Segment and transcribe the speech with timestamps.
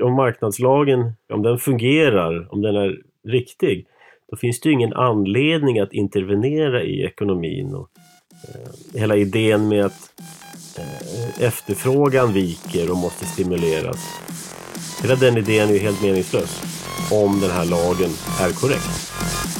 [0.00, 2.96] om marknadslagen, om den fungerar, om den är
[3.28, 3.86] riktig,
[4.30, 7.74] då finns det ju ingen anledning att intervenera i ekonomin.
[7.74, 7.88] Och,
[8.48, 10.12] eh, hela idén med att
[10.78, 14.20] eh, efterfrågan viker och måste stimuleras.
[15.02, 16.62] Hela den idén är ju helt meningslös
[17.12, 18.10] om den här lagen
[18.40, 19.57] är korrekt.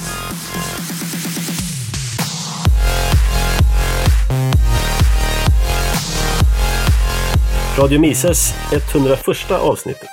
[7.78, 10.08] Radio Mises 101 avsnittet.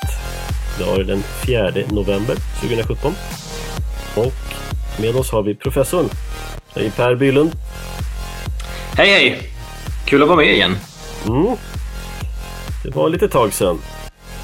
[0.79, 3.13] Idag är den 4 november 2017.
[4.15, 4.33] Och
[5.01, 6.09] med oss har vi professorn.
[6.75, 7.51] Hej Per Bylund.
[8.97, 9.51] Hej hej!
[10.05, 10.77] Kul att vara med igen.
[11.27, 11.55] Mm.
[12.83, 13.79] Det var lite tag sedan.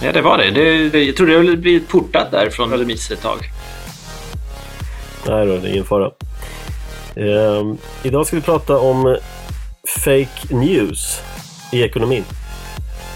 [0.03, 0.51] Ja, det var det.
[0.89, 3.39] det jag trodde jag skulle bli portad där från Radio Mises ett tag.
[5.27, 6.11] Nej då, det är ingen fara.
[7.15, 9.17] Ehm, idag ska vi prata om
[10.03, 11.21] fake news
[11.71, 12.23] i ekonomin.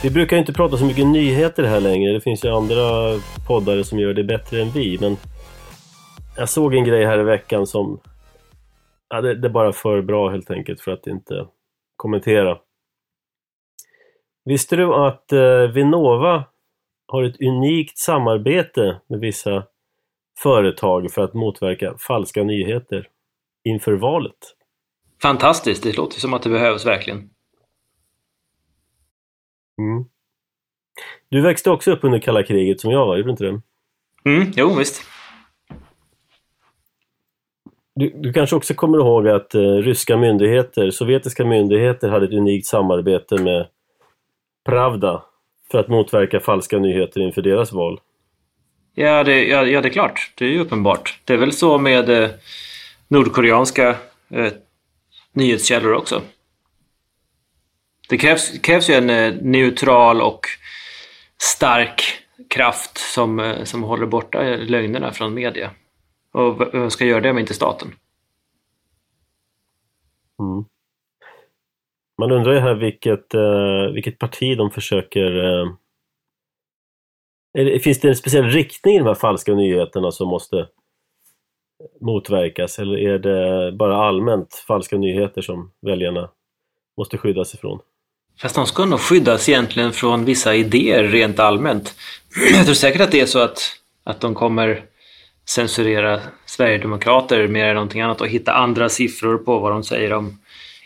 [0.06, 2.14] Vi brukar inte prata så mycket nyheter här längre.
[2.14, 3.12] Det finns ju andra
[3.48, 4.98] poddare som gör det bättre än vi.
[5.02, 5.18] Men
[6.38, 8.00] jag såg en grej här i veckan som...
[9.10, 11.48] Ja, det, det är bara för bra helt enkelt för att inte
[11.96, 12.58] kommentera.
[14.44, 16.44] Visste du att eh, Vinnova
[17.08, 19.64] har ett unikt samarbete med vissa
[20.40, 23.08] företag för att motverka falska nyheter
[23.64, 24.56] inför valet?
[25.22, 27.30] Fantastiskt, det låter som att det behövs verkligen.
[29.78, 30.06] Mm.
[31.30, 33.62] Du växte också upp under kalla kriget som jag var, gjorde du inte det?
[34.30, 35.02] Mm, jo visst.
[37.96, 42.68] Du, du kanske också kommer ihåg att eh, ryska myndigheter, sovjetiska myndigheter hade ett unikt
[42.68, 43.68] samarbete med
[44.66, 45.24] Pravda
[45.72, 48.00] för att motverka falska nyheter inför deras val?
[48.94, 50.32] Ja, det, ja, ja, det är klart.
[50.36, 51.20] Det är ju uppenbart.
[51.26, 52.30] Det är väl så med eh,
[53.08, 53.96] nordkoreanska
[54.30, 54.54] eh,
[55.34, 56.22] nyhetskällor också.
[58.10, 60.40] Det krävs, krävs ju en eh, neutral och
[61.38, 62.02] stark
[62.50, 65.72] kraft som, eh, som håller borta eh, lögnerna från media.
[66.32, 67.88] Och vem ska göra det om inte staten?
[70.40, 70.66] Mm.
[72.18, 73.26] Man undrar ju här vilket,
[73.94, 75.32] vilket parti de försöker...
[75.36, 75.70] Uh,
[77.80, 80.68] finns det en speciell riktning i de här falska nyheterna som måste
[82.02, 86.30] motverkas eller är det bara allmänt falska nyheter som väljarna
[86.98, 87.80] måste skyddas ifrån?
[88.42, 91.96] Fast de ska nog skyddas egentligen från vissa idéer rent allmänt.
[92.54, 93.72] Jag tror säkert att det är så att,
[94.04, 94.84] att de kommer
[95.46, 100.40] censurera Sverigedemokrater mer än någonting annat och hitta andra siffror på vad de säger om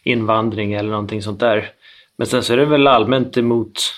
[0.04, 1.72] invandring eller någonting sånt där.
[2.18, 3.94] Men sen så är det väl allmänt emot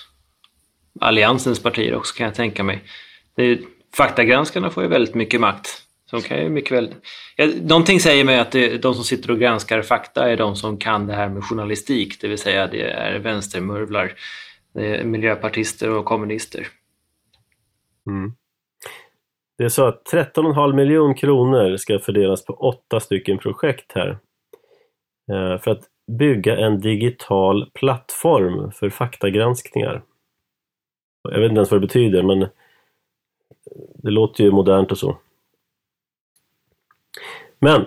[1.00, 2.84] Alliansens partier också kan jag tänka mig.
[3.36, 3.60] Det,
[3.96, 5.81] faktagranskarna får ju väldigt mycket makt.
[6.12, 6.94] De kan ju mycket väl...
[7.36, 10.76] Ja, någonting säger mig att det, de som sitter och granskar fakta är de som
[10.78, 14.12] kan det här med journalistik, det vill säga det är vänstermurvlar,
[14.74, 16.66] det är miljöpartister och kommunister.
[18.06, 18.32] Mm.
[19.58, 24.18] Det är så att 13,5 miljoner kronor ska fördelas på åtta stycken projekt här.
[25.32, 25.82] Eh, för att
[26.18, 30.02] bygga en digital plattform för faktagranskningar.
[31.22, 32.48] Jag vet inte ens vad det betyder men
[33.94, 35.18] det låter ju modernt och så.
[37.64, 37.86] Men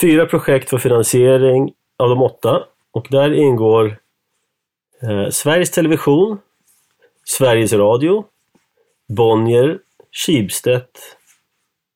[0.00, 3.98] fyra projekt för finansiering av de åtta och där ingår
[5.02, 6.38] eh, Sveriges Television,
[7.24, 8.24] Sveriges Radio,
[9.08, 9.78] Bonnier,
[10.12, 10.86] Schibsted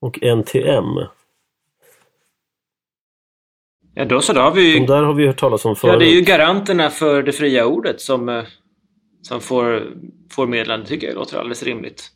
[0.01, 0.85] och NTM.
[3.95, 4.33] Ja, då så.
[4.33, 5.93] Då har vi De där har vi hört talas om förut.
[5.93, 8.45] Ja, det är ju garanterna för det fria ordet som, eh,
[9.23, 9.93] som får,
[10.31, 10.81] får medlen.
[10.81, 12.11] Det tycker jag låter alldeles rimligt.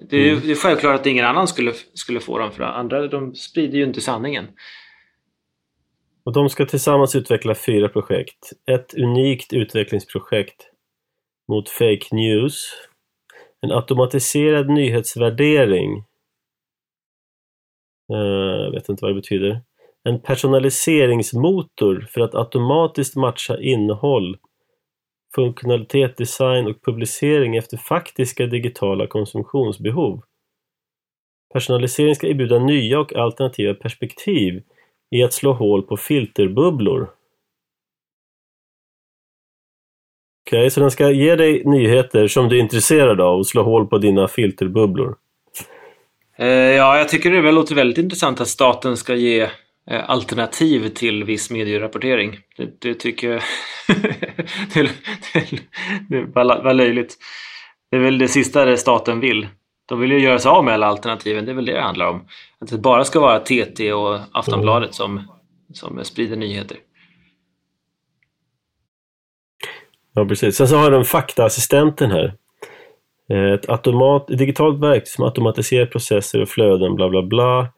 [0.00, 0.46] Det är, mm.
[0.46, 3.84] det är självklart att ingen annan skulle, skulle få dem för andra de sprider ju
[3.84, 4.46] inte sanningen.
[6.24, 8.52] Och de ska tillsammans utveckla fyra projekt.
[8.70, 10.68] Ett unikt utvecklingsprojekt
[11.48, 12.72] mot fake news.
[13.60, 16.04] En automatiserad nyhetsvärdering.
[18.12, 19.60] Uh, jag vet inte vad det betyder.
[20.04, 24.36] En personaliseringsmotor för att automatiskt matcha innehåll
[25.34, 30.22] funktionalitet, design och publicering efter faktiska digitala konsumtionsbehov.
[31.52, 34.62] Personalisering ska erbjuda nya och alternativa perspektiv
[35.10, 37.10] i att slå hål på filterbubblor.
[40.46, 43.62] Okej, okay, så den ska ge dig nyheter som du är intresserad av och slå
[43.62, 45.16] hål på dina filterbubblor.
[46.36, 49.48] Eh, ja, jag tycker det låter väldigt intressant att staten ska ge
[49.90, 52.38] Eh, alternativ till viss medierapportering.
[52.56, 53.42] Det, det tycker jag
[54.74, 54.90] det,
[55.32, 55.48] det,
[56.08, 57.16] det var, var löjligt.
[57.90, 59.48] Det är väl det sista staten vill.
[59.88, 62.08] De vill ju göra sig av med alla alternativen, det är väl det det handlar
[62.08, 62.26] om.
[62.60, 65.22] Att det bara ska vara TT och Aftonbladet som,
[65.72, 66.76] som sprider nyheter.
[70.14, 70.56] Ja, precis.
[70.56, 72.34] Sen så har den faktaassistenten här.
[73.30, 77.68] Eh, ett, automat, ett digitalt verktyg som automatiserar processer och flöden, bla bla bla.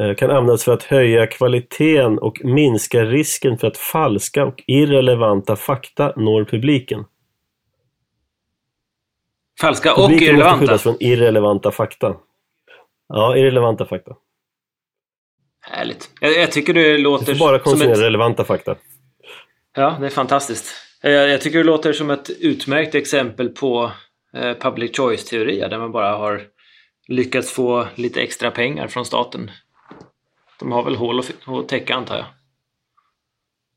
[0.00, 5.56] Eh, kan användas för att höja kvaliteten och minska risken för att falska och irrelevanta
[5.56, 7.04] fakta når publiken.
[9.60, 10.60] Falska och Publiken måste irrelevanta?
[10.60, 12.16] skyddas från irrelevanta fakta.
[13.08, 14.12] Ja, irrelevanta fakta.
[15.60, 16.10] Härligt.
[16.20, 17.98] Jag, jag tycker det Du låter får bara konsumera ett...
[17.98, 18.76] relevanta fakta.
[19.76, 20.74] Ja, det är fantastiskt.
[21.02, 23.92] Jag, jag tycker det låter som ett utmärkt exempel på
[24.36, 26.42] eh, public choice-teorier där man bara har
[27.08, 29.50] lyckats få lite extra pengar från staten.
[30.58, 32.26] De har väl hål att täcka antar jag.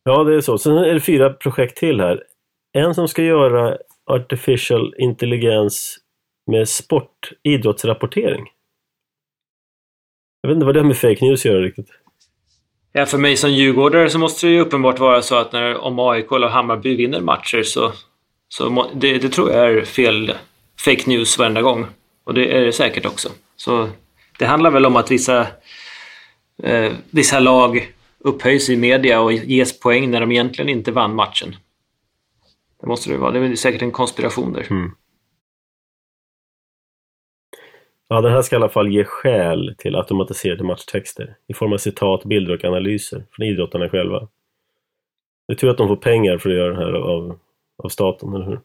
[0.03, 0.57] Ja, det är så.
[0.57, 2.23] Sen är det fyra projekt till här.
[2.73, 5.97] En som ska göra artificial intelligens
[6.51, 8.45] med sport, idrottsrapportering.
[10.41, 11.89] Jag vet inte vad det har med fake news att göra riktigt.
[12.91, 15.99] Ja, för mig som djurgårdare så måste det ju uppenbart vara så att när, om
[15.99, 17.91] AIK eller Hammarby vinner matcher så,
[18.49, 20.33] så det, det tror jag är fel
[20.85, 21.85] fake news varenda gång.
[22.23, 23.29] Och det är det säkert också.
[23.55, 23.89] Så
[24.39, 25.47] det handlar väl om att vissa,
[26.63, 31.55] eh, vissa lag upphöjs i media och ges poäng när de egentligen inte vann matchen.
[32.81, 33.31] Det måste det vara.
[33.31, 34.67] Det är säkert en konspiration där.
[38.07, 41.77] Ja, den här ska i alla fall ge skäl till automatiserade matchtexter i form av
[41.77, 44.27] citat, bilder och analyser från idrottarna själva.
[45.47, 47.39] Det är tur att de får pengar för att göra det här av,
[47.83, 48.59] av staten, eller hur?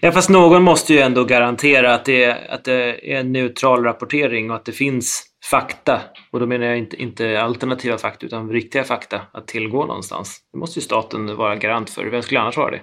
[0.00, 3.84] Ja, fast någon måste ju ändå garantera att det, är, att det är en neutral
[3.84, 6.00] rapportering och att det finns fakta.
[6.30, 10.44] Och då menar jag inte, inte alternativa fakta utan riktiga fakta att tillgå någonstans.
[10.52, 12.06] Det måste ju staten vara garant för.
[12.06, 12.80] Vem skulle annars vara det?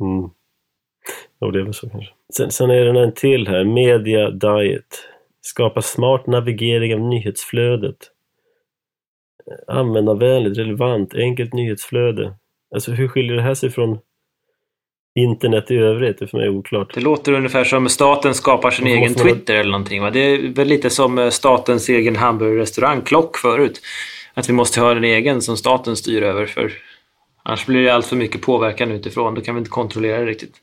[0.00, 0.30] Mm.
[1.40, 2.12] Jo, det är väl så kanske.
[2.36, 3.64] Sen, sen är det en till här.
[3.64, 5.08] Media Diet.
[5.40, 7.96] Skapa smart navigering av nyhetsflödet.
[9.66, 12.34] Användarvänligt, relevant, enkelt nyhetsflöde.
[12.74, 13.98] Alltså hur skiljer det här sig från
[15.22, 16.18] internet i övrigt?
[16.18, 16.94] Det är för mig oklart.
[16.94, 20.02] Det låter ungefär som staten skapar sin egen Twitter eller någonting.
[20.02, 20.10] Va?
[20.10, 23.80] Det är väl lite som eh, statens egen hamburgerrestaurang Klock förut.
[24.34, 26.72] Att vi måste ha en egen som staten styr över för
[27.42, 29.34] annars blir det allt för mycket påverkan utifrån.
[29.34, 30.54] Då kan vi inte kontrollera det riktigt.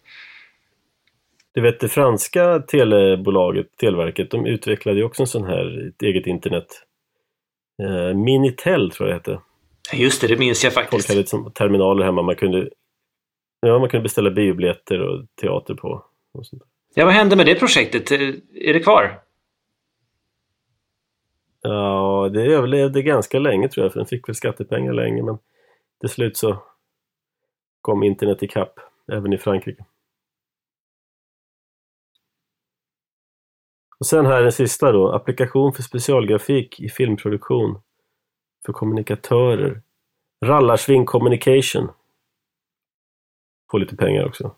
[1.53, 6.27] Du vet det franska telebolaget, Televerket, de utvecklade ju också en sån här, ett eget
[6.27, 6.67] internet.
[7.83, 9.41] Eh, Minitel tror jag det hette.
[9.93, 11.07] Just det, det minns jag Folk faktiskt.
[11.07, 12.69] hade liksom terminaler hemma man kunde,
[13.59, 16.05] ja, man kunde beställa biobiljetter och teater på.
[16.31, 16.63] Och sånt.
[16.93, 18.11] Ja, vad hände med det projektet?
[18.11, 19.23] Är det kvar?
[21.61, 25.37] Ja, det överlevde ganska länge tror jag, för den fick väl skattepengar länge, men
[25.99, 26.63] till slut så
[27.81, 28.79] kom internet ikapp,
[29.11, 29.85] även i Frankrike.
[33.99, 37.81] Och sen här den sista då, applikation för specialgrafik i filmproduktion
[38.65, 39.81] för kommunikatörer.
[40.45, 41.89] Rallarsving Communication.
[43.71, 44.55] Får lite pengar också.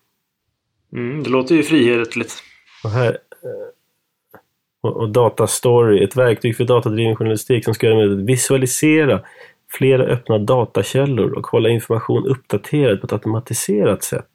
[0.93, 2.43] Mm, det låter ju frihetligt.
[2.83, 3.09] Och här
[3.43, 3.69] eh,
[4.81, 9.21] och, och Datastory, ett verktyg för datadriven journalistik som ska göra det att visualisera
[9.71, 14.29] flera öppna datakällor och hålla information uppdaterad på ett automatiserat sätt.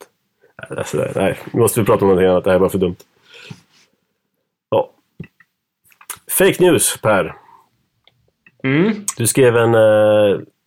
[0.57, 2.45] Alltså, nej, nu måste vi prata om någonting annat.
[2.45, 2.97] Det här är bara för dumt.
[4.71, 4.91] Ja.
[6.39, 7.37] Fake news, Per.
[8.65, 8.93] Mm.
[9.17, 9.75] Du skrev en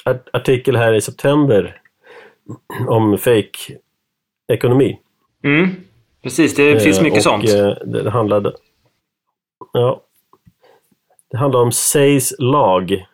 [0.05, 1.81] art- artikel här i september
[2.87, 3.77] om fake
[4.53, 4.99] ekonomi.
[5.43, 5.69] Mm.
[6.23, 7.49] Precis, det finns Eh, mycket och, sånt.
[7.49, 8.51] eh, Det, handlade...
[9.73, 10.03] Ja.
[11.31, 13.05] Det handlar om Seys lag.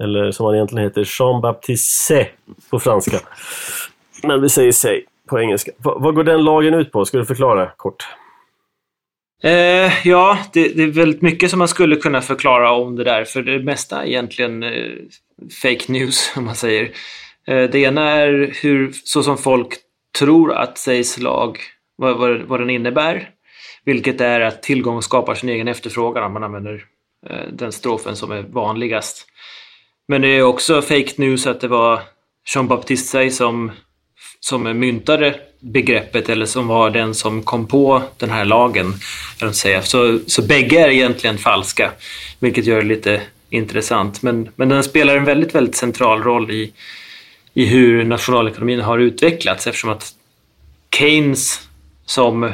[0.00, 2.26] Eller som han egentligen heter, Jean-Baptiste
[2.70, 3.18] på franska.
[4.22, 5.72] Men vi säger Say på engelska.
[5.78, 7.04] Va, vad går den lagen ut på?
[7.04, 8.06] Ska du förklara kort?
[9.42, 13.24] Eh, ja, det, det är väldigt mycket som man skulle kunna förklara om det där.
[13.24, 14.90] För det mesta är egentligen eh,
[15.62, 16.90] fake news, om man säger.
[17.50, 19.68] Eh, det ena är hur, så som folk
[20.18, 21.58] tror att Seys lag,
[21.96, 23.28] vad, vad, vad den innebär.
[23.84, 26.84] Vilket är att tillgång skapar sin egen efterfrågan om man använder
[27.30, 29.26] eh, den strofen som är vanligast.
[30.08, 32.00] Men det är också fake news att det var
[32.54, 33.72] Jean-Baptiste Say som,
[34.40, 38.94] som myntade begreppet eller som var den som kom på den här lagen.
[39.52, 39.82] Säga.
[39.82, 41.90] Så, så bägge är egentligen falska,
[42.38, 44.22] vilket gör det lite intressant.
[44.22, 46.72] Men, men den spelar en väldigt, väldigt central roll i,
[47.54, 50.14] i hur nationalekonomin har utvecklats eftersom att
[50.94, 51.68] Keynes
[52.04, 52.52] som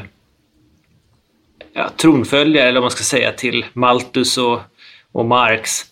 [1.72, 4.60] ja, tronföljare, eller vad man ska säga, till Malthus och,
[5.12, 5.84] och Marx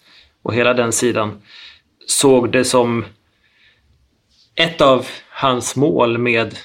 [0.42, 1.42] och hela den sidan
[2.06, 3.04] såg det som
[4.54, 6.58] ett av hans mål med,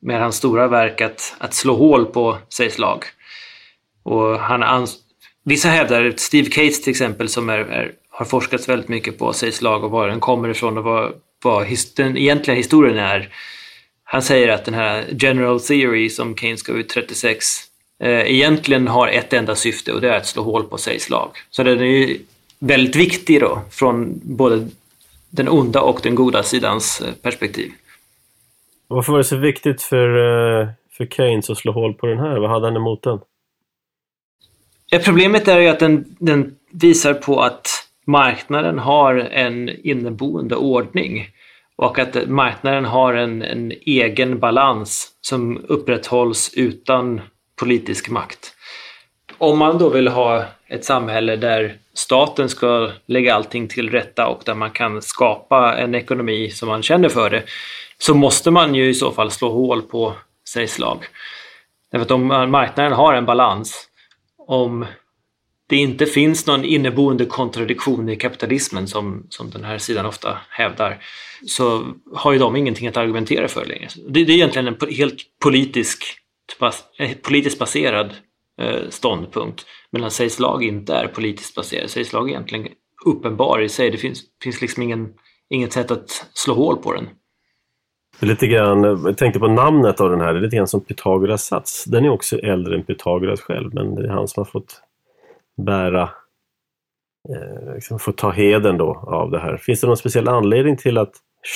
[0.00, 3.04] med hans stora verk att, att slå hål på Seys lag.
[4.02, 4.98] Och han ans-
[5.44, 9.62] Vissa hävdar, Steve Cates till exempel, som är, är, har forskats väldigt mycket på Seys
[9.62, 11.12] lag och var den kommer ifrån och vad,
[11.44, 13.28] vad his, den egentliga historien är.
[14.04, 17.44] han säger att den här general theory som Keynes gav ut 36
[18.02, 21.30] eh, egentligen har ett enda syfte och det är att slå hål på Say's lag.
[21.50, 22.18] Så den är ju
[22.58, 24.68] väldigt viktig då från både
[25.30, 27.72] den onda och den goda sidans eh, perspektiv.
[28.88, 32.38] Varför var det så viktigt för, eh, för Keynes att slå hål på den här?
[32.38, 33.18] Vad hade han emot den?
[34.86, 37.68] Ja, problemet är ju att den, den visar på att
[38.06, 41.28] marknaden har en inneboende ordning
[41.76, 47.20] och att marknaden har en, en egen balans som upprätthålls utan
[47.56, 48.54] politisk makt.
[49.38, 54.42] Om man då vill ha ett samhälle där staten ska lägga allting till rätta och
[54.46, 57.42] där man kan skapa en ekonomi som man känner för det,
[57.98, 60.14] så måste man ju i så fall slå hål på
[60.48, 61.04] sig slag.
[61.90, 63.88] Därför att om marknaden har en balans,
[64.38, 64.86] om
[65.68, 70.98] det inte finns någon inneboende kontradiktion i kapitalismen som, som den här sidan ofta hävdar,
[71.46, 73.88] så har ju de ingenting att argumentera för längre.
[74.08, 76.04] Det, det är egentligen en helt politisk,
[76.98, 78.14] eh, politiskt baserad
[78.60, 79.66] eh, ståndpunkt.
[79.92, 81.90] Medan Seys lag inte är politiskt baserad.
[81.90, 82.68] Seys lag är egentligen
[83.04, 83.90] uppenbar i sig.
[83.90, 85.08] Det finns, finns liksom ingen,
[85.50, 87.08] inget sätt att slå hål på den.
[88.20, 91.44] Lite grann, jag tänkte på namnet av den här, det är lite grann som Pythagoras
[91.44, 91.84] sats.
[91.84, 94.80] Den är också äldre än Pythagoras själv, men det är han som har fått
[95.56, 96.02] bära,
[97.28, 99.56] eh, liksom få ta heden då av det här.
[99.56, 101.12] Finns det någon speciell anledning till att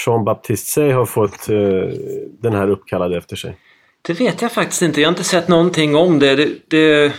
[0.07, 1.99] Jean-Baptiste Say har fått eh,
[2.41, 3.57] den här uppkallad efter sig?
[4.03, 5.01] Det vet jag faktiskt inte.
[5.01, 6.37] Jag har inte sett någonting om det.
[6.37, 7.13] Det, det,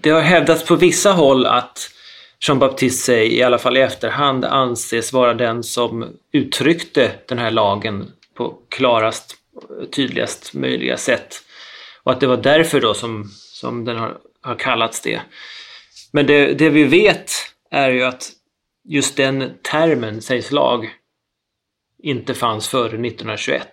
[0.00, 1.90] det har hävdats på vissa håll att
[2.48, 8.12] Jean-Baptiste Say, i alla fall i efterhand, anses vara den som uttryckte den här lagen
[8.34, 9.36] på klarast,
[9.96, 11.42] tydligast möjliga sätt.
[12.02, 15.20] Och att det var därför då som, som den har, har kallats det.
[16.12, 17.32] Men det, det vi vet
[17.70, 18.30] är ju att
[18.84, 20.90] just den termen, sägs lag,
[22.02, 23.68] inte fanns före 1921.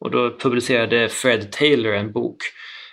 [0.00, 2.36] Och då publicerade Fred Taylor en bok,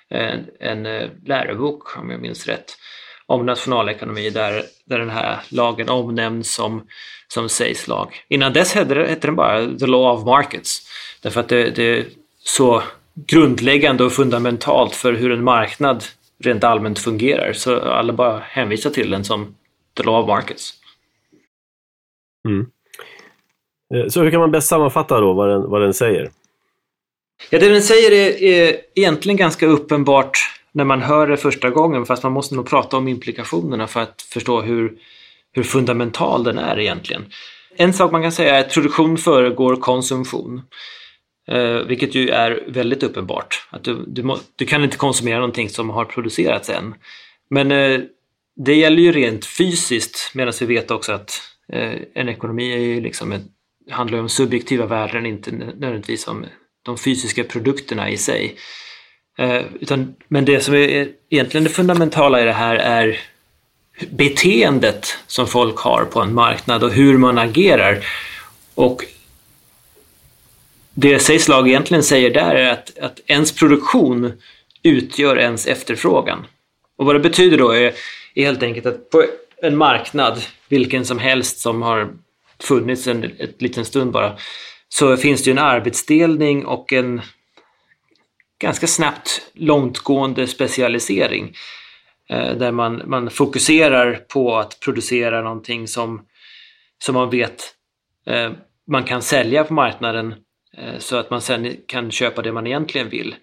[0.10, 2.78] en, en eh, lärobok om jag minns rätt,
[3.26, 6.88] om nationalekonomi där, där den här lagen omnämns som,
[7.28, 8.24] som sägs lag.
[8.28, 10.88] Innan dess hette, hette den bara The Law of Markets.
[11.22, 12.06] Därför att det, det är
[12.44, 16.04] så grundläggande och fundamentalt för hur en marknad
[16.44, 17.54] rent allmänt fungerar.
[17.54, 19.56] Så alla bara hänvisar till den som
[19.98, 20.74] The Law of Markets.
[22.48, 22.68] Mm.
[23.94, 26.32] Eh, så hur kan man bäst sammanfatta då vad den, vad den säger?
[27.50, 30.38] Ja, det den säger är, är egentligen ganska uppenbart
[30.72, 34.22] när man hör det första gången fast man måste nog prata om implikationerna för att
[34.22, 34.98] förstå hur,
[35.52, 37.26] hur fundamental den är egentligen.
[37.76, 40.62] En sak man kan säga är att produktion föregår konsumtion.
[41.52, 43.68] Eh, vilket ju är väldigt uppenbart.
[43.70, 46.96] Att du, du, må, du, kan inte konsumera någonting som har producerats än.
[47.50, 48.00] Men eh,
[48.56, 51.42] det gäller ju rent fysiskt medan vi vet också att
[51.74, 53.42] eh, en ekonomi är ju liksom ett,
[53.92, 56.46] handlar om subjektiva värden, inte nödvändigtvis om
[56.84, 58.56] de fysiska produkterna i sig.
[59.38, 63.20] Eh, utan, men det som är egentligen det fundamentala i det här är
[64.10, 68.06] beteendet som folk har på en marknad och hur man agerar.
[68.76, 69.06] Och
[71.00, 74.34] det Seislag egentligen säger där är att, att ens produktion
[74.84, 76.46] utgör ens efterfrågan.
[76.98, 77.94] Och vad det betyder då är,
[78.36, 79.26] är helt enkelt att på
[79.62, 82.14] en marknad, vilken som helst som har
[82.60, 84.38] funnits en ett liten stund bara,
[84.90, 87.22] så finns det ju en arbetsdelning och en
[88.60, 91.56] ganska snabbt långtgående specialisering.
[92.30, 96.22] Eh, där man, man fokuserar på att producera någonting som,
[97.04, 97.74] som man vet
[98.28, 98.52] eh,
[98.88, 100.36] man kan sälja på marknaden
[100.78, 103.36] Eh, så att man sen kan köpa det man egentligen vill.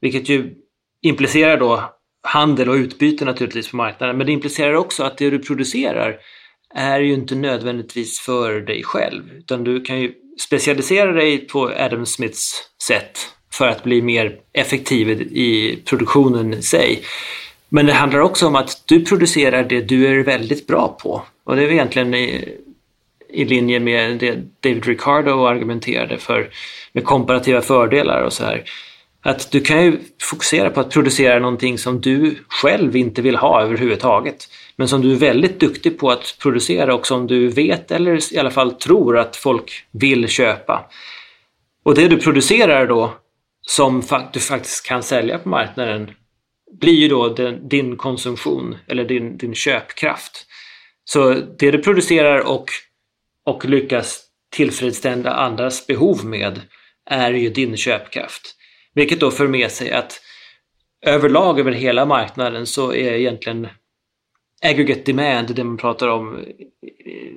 [0.00, 0.54] Vilket ju
[1.02, 5.38] implicerar då handel och utbyte naturligtvis på marknaden men det implicerar också att det du
[5.38, 6.16] producerar
[6.74, 12.06] är ju inte nödvändigtvis för dig själv utan du kan ju specialisera dig på Adam
[12.06, 13.18] Smiths sätt
[13.52, 17.02] för att bli mer effektiv i produktionen i sig.
[17.68, 21.22] Men det handlar också om att du producerar det du är väldigt bra på.
[21.44, 22.10] Och det är egentligen
[23.40, 26.48] i, linje med det David Ricardo argumenterade för
[26.92, 28.64] med komparativa fördelar och så här.
[29.22, 33.62] Att du kan ju fokusera på att producera någonting som du själv inte vill ha
[33.62, 34.48] överhuvudtaget.
[34.76, 38.38] Men som du är väldigt duktig på att producera och som du vet eller i
[38.38, 40.90] alla fall tror att folk vill köpa.
[41.84, 43.14] Och det du producerar då
[43.62, 44.02] som
[44.32, 46.10] du faktiskt kan sälja på marknaden
[46.80, 47.28] blir ju då
[47.68, 50.46] din konsumtion eller din, din köpkraft.
[51.04, 52.64] Så det du producerar och,
[53.46, 56.60] och lyckas tillfredsställa andras behov med
[57.10, 58.54] är ju din köpkraft.
[58.94, 60.20] Vilket då för med sig att
[61.06, 63.68] överlag över hela marknaden så är egentligen
[64.62, 66.44] aggregate demand, det man pratar om,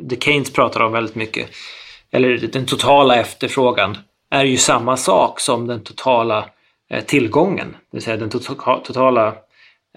[0.01, 1.49] det Keynes pratar om väldigt mycket,
[2.11, 3.97] eller den totala efterfrågan,
[4.31, 6.49] är ju samma sak som den totala
[6.89, 9.35] eh, tillgången, det vill säga den totala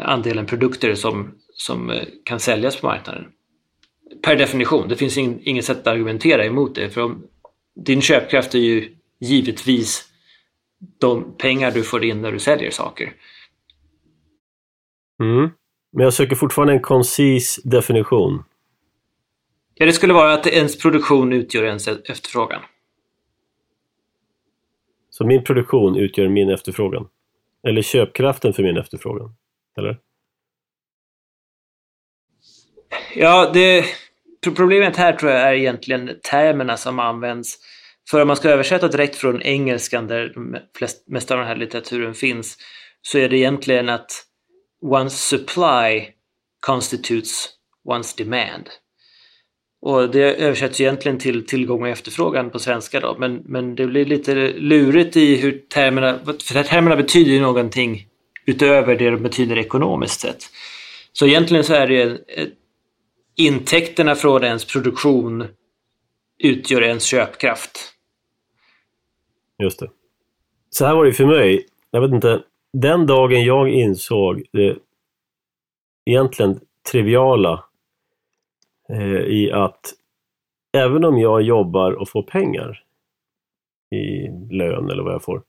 [0.00, 3.26] andelen produkter som, som eh, kan säljas på marknaden.
[4.22, 6.90] Per definition, det finns inget sätt att argumentera emot det.
[6.90, 7.26] För om,
[7.74, 10.08] din köpkraft är ju givetvis
[10.98, 13.12] de pengar du får in när du säljer saker.
[15.20, 15.50] Mm.
[15.92, 18.44] Men jag söker fortfarande en koncis definition.
[19.74, 22.62] Ja, det skulle vara att ens produktion utgör ens efterfrågan.
[25.10, 27.08] Så min produktion utgör min efterfrågan?
[27.62, 29.34] Eller köpkraften för min efterfrågan?
[29.76, 29.98] Eller?
[33.14, 33.84] Ja, det,
[34.50, 37.58] problemet här tror jag är egentligen termerna som används.
[38.10, 40.32] För om man ska översätta direkt från engelskan där
[40.78, 42.58] flest, mest av den här litteraturen finns
[43.02, 44.24] så är det egentligen att
[44.84, 46.08] one's supply
[46.66, 47.48] constitutes
[47.88, 48.68] one's demand.
[49.84, 54.04] Och det översätts egentligen till tillgång och efterfrågan på svenska då, men, men det blir
[54.04, 58.06] lite lurigt i hur termerna, för termerna betyder ju någonting
[58.46, 60.44] utöver det de betyder ekonomiskt sett.
[61.12, 62.18] Så egentligen så är det
[63.36, 65.46] intäkterna från ens produktion
[66.38, 67.94] utgör ens köpkraft.
[69.62, 69.90] Just det.
[70.70, 71.66] Så här var det för mig.
[71.90, 74.78] Jag vet inte, den dagen jag insåg det
[76.04, 76.60] egentligen
[76.90, 77.64] triviala
[78.88, 79.94] eh, i att
[80.72, 82.84] även om jag jobbar och får pengar
[83.90, 85.42] i lön eller vad jag får,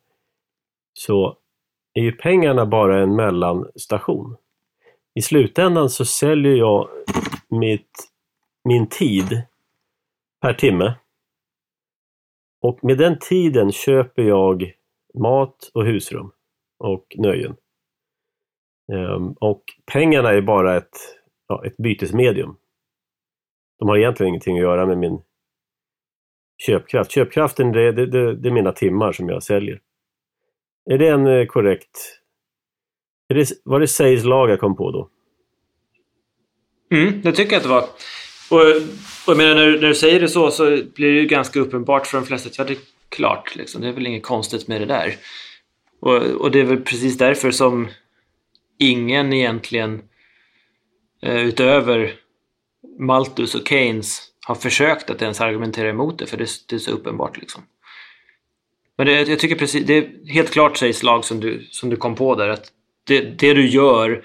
[0.94, 1.38] så
[1.94, 4.38] är ju pengarna bara en mellanstation.
[5.16, 6.90] I slutändan så säljer jag
[7.60, 7.92] mitt,
[8.64, 9.44] min tid
[10.42, 10.94] per timme.
[12.62, 14.74] Och med den tiden köper jag
[15.14, 16.32] mat och husrum
[16.80, 17.56] och nöjen.
[18.92, 20.98] Um, och pengarna är bara ett,
[21.48, 22.56] ja, ett bytesmedium.
[23.80, 25.22] De har egentligen ingenting att göra med min
[26.58, 27.12] köpkraft.
[27.12, 29.82] Köpkraften det, det, det, det är mina timmar som jag säljer.
[30.86, 32.20] Är det en eh, korrekt...
[33.28, 35.10] Är det, var det Sayes lag jag kom på då?
[36.94, 37.88] Mm, det tycker jag att det var.
[38.50, 38.76] Och,
[39.26, 40.64] och jag menar, när, när du säger det så så
[40.96, 42.80] blir det ju ganska uppenbart för de flesta att det är
[43.10, 43.56] klart.
[43.56, 43.82] Liksom.
[43.82, 45.16] Det är väl inget konstigt med det där.
[46.00, 47.88] Och, och det är väl precis därför som
[48.80, 50.02] ingen egentligen
[51.22, 52.14] eh, utöver
[53.00, 56.92] Malthus och Keynes har försökt att ens argumentera emot det för det, det är så
[56.92, 57.38] uppenbart.
[57.38, 57.64] Liksom.
[58.98, 61.96] Men det, jag tycker precis, det är helt klart sägs lag som du, som du
[61.96, 62.72] kom på där att
[63.04, 64.24] det, det du gör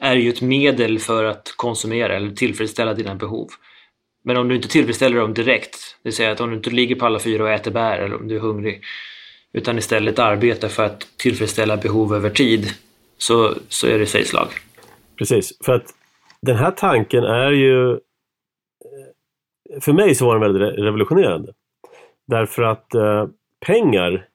[0.00, 3.48] är ju ett medel för att konsumera eller tillfredsställa dina behov.
[4.24, 6.94] Men om du inte tillfredsställer dem direkt, det vill säga att om du inte ligger
[6.94, 8.82] på alla fyra och äter bär eller om du är hungrig,
[9.52, 12.66] utan istället arbetar för att tillfredsställa behov över tid,
[13.18, 14.48] så, så är det sägslag.
[15.18, 15.94] Precis, för att
[16.42, 17.98] den här tanken är ju...
[19.80, 21.52] För mig så var den väldigt revolutionerande.
[22.26, 23.26] Därför att eh,
[23.66, 24.28] pengar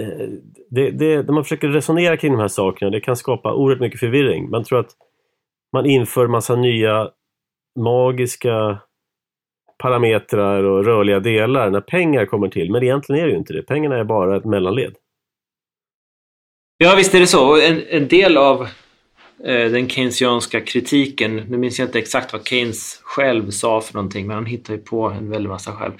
[0.00, 0.28] Eh,
[0.70, 4.00] det, det, när man försöker resonera kring de här sakerna, det kan skapa oerhört mycket
[4.00, 4.50] förvirring.
[4.50, 4.90] Man tror att
[5.72, 7.10] man inför massa nya
[7.78, 8.78] magiska
[9.78, 12.70] parametrar och rörliga delar när pengar kommer till.
[12.70, 13.62] Men egentligen är det ju inte det.
[13.62, 14.94] Pengarna är bara ett mellanled.
[16.78, 17.60] Ja, visst är det så.
[17.60, 18.62] En, en del av
[19.44, 24.26] eh, den keynesianska kritiken, nu minns jag inte exakt vad Keynes själv sa för någonting,
[24.26, 25.92] men han hittar ju på en väldig massa själv.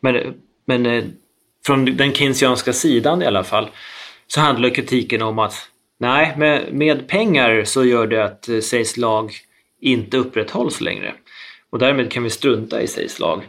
[0.00, 0.34] Men,
[0.64, 1.04] men eh,
[1.66, 3.68] från den keynesianska sidan i alla fall,
[4.26, 5.54] så handlar kritiken om att
[5.98, 9.32] nej, med, med pengar så gör det att eh, Seis lag
[9.80, 11.14] inte upprätthålls längre.
[11.70, 13.42] Och därmed kan vi strunta i Seis lag.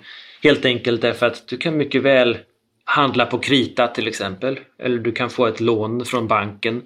[0.43, 2.37] Helt enkelt därför att du kan mycket väl
[2.83, 4.59] handla på krita till exempel.
[4.79, 6.81] Eller du kan få ett lån från banken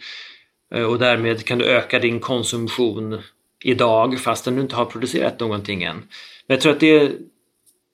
[0.76, 3.22] eh, och därmed kan du öka din konsumtion
[3.64, 5.96] idag fastän du inte har producerat någonting än.
[6.48, 7.12] Men jag tror att det,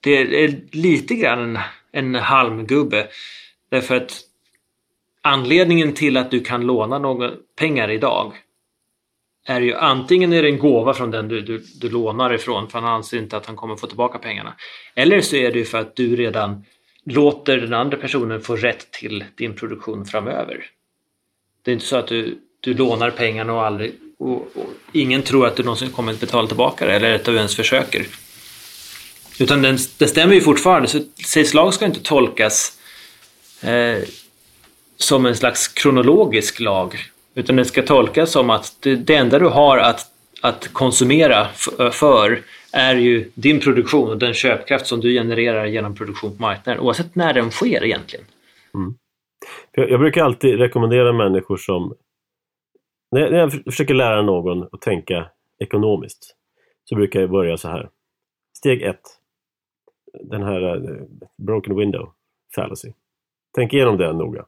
[0.03, 1.59] det är lite grann
[1.91, 3.07] en halmgubbe.
[3.69, 4.21] Därför att
[5.21, 8.33] anledningen till att du kan låna några pengar idag
[9.45, 12.79] är ju antingen är det en gåva från den du, du, du lånar ifrån för
[12.79, 14.53] han anser inte att han kommer få tillbaka pengarna.
[14.95, 16.65] Eller så är det för att du redan
[17.05, 20.65] låter den andra personen få rätt till din produktion framöver.
[21.63, 25.47] Det är inte så att du, du lånar pengarna och aldrig och, och ingen tror
[25.47, 28.05] att du någonsin kommer att betala tillbaka det eller att du ens försöker.
[29.39, 30.87] Utan den, den stämmer ju fortfarande.
[30.87, 32.79] Så Seis lag ska inte tolkas
[33.63, 34.03] eh,
[34.97, 36.95] som en slags kronologisk lag.
[37.35, 40.05] Utan den ska tolkas som att det, det enda du har att,
[40.41, 41.47] att konsumera
[41.79, 42.41] eh, för
[42.73, 46.81] är ju din produktion och den köpkraft som du genererar genom produktion på marknaden.
[46.81, 48.25] Oavsett när den sker egentligen.
[48.73, 48.95] Mm.
[49.71, 51.95] Jag, jag brukar alltid rekommendera människor som...
[53.11, 55.29] När jag, när jag försöker lära någon att tänka
[55.63, 56.35] ekonomiskt
[56.83, 57.89] så brukar jag börja så här.
[58.57, 59.01] Steg ett
[60.13, 61.05] den här eh,
[61.37, 62.13] broken window
[62.55, 62.93] fallacy.
[63.55, 64.45] Tänk igenom det noga.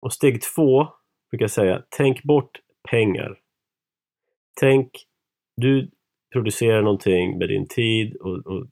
[0.00, 0.88] Och steg två
[1.30, 2.60] brukar jag säga, tänk bort
[2.90, 3.40] pengar.
[4.60, 4.90] Tänk,
[5.56, 5.90] du
[6.32, 8.66] producerar någonting med din tid och, och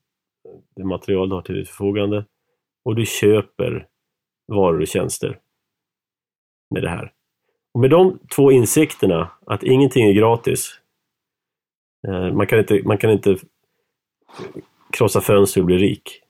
[0.76, 2.26] det material du har till ditt förfogande
[2.84, 3.88] och du köper
[4.46, 5.40] varor och tjänster
[6.70, 7.12] med det här.
[7.74, 10.80] Och med de två insikterna, att ingenting är gratis.
[12.08, 13.36] Eh, man kan inte, man kan inte
[14.92, 16.20] krossa fönster och bli rik.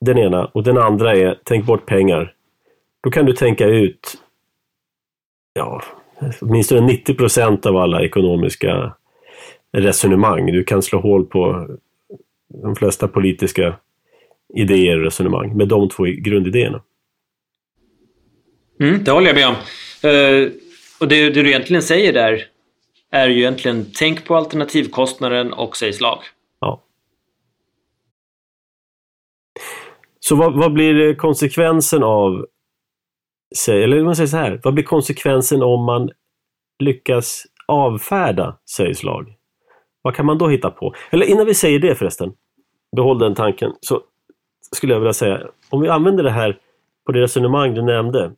[0.00, 0.44] Den ena.
[0.44, 2.34] Och den andra är, tänk bort pengar.
[3.02, 4.18] Då kan du tänka ut
[5.52, 5.82] ja,
[6.40, 8.96] åtminstone 90 procent av alla ekonomiska
[9.72, 10.46] resonemang.
[10.46, 11.68] Du kan slå hål på
[12.62, 13.76] de flesta politiska
[14.54, 16.82] idéer och resonemang med de två grundidéerna.
[18.80, 19.54] Mm, det håller jag med om.
[20.10, 20.50] Uh,
[21.00, 22.44] och det, det, du egentligen säger där
[23.10, 26.18] är ju egentligen tänk på alternativkostnaden och säg slag.
[26.60, 26.82] Ja.
[30.28, 32.46] Så vad, vad blir konsekvensen av,
[33.68, 36.10] eller man säger så här, vad blir konsekvensen om man
[36.78, 39.34] lyckas avfärda sägslag?
[40.02, 40.94] Vad kan man då hitta på?
[41.10, 42.32] Eller innan vi säger det förresten,
[42.96, 44.00] behåll den tanken, så
[44.72, 46.58] skulle jag vilja säga, om vi använder det här
[47.06, 48.32] på det resonemang du nämnde,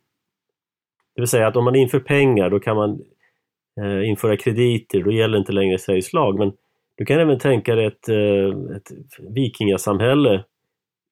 [1.15, 3.01] det vill säga att om man inför pengar då kan man
[3.81, 6.39] eh, införa krediter, då gäller inte längre Sveriges lag.
[6.39, 6.51] Men
[6.97, 8.91] du kan även tänka dig ett, eh, ett
[9.35, 10.43] vikingasamhälle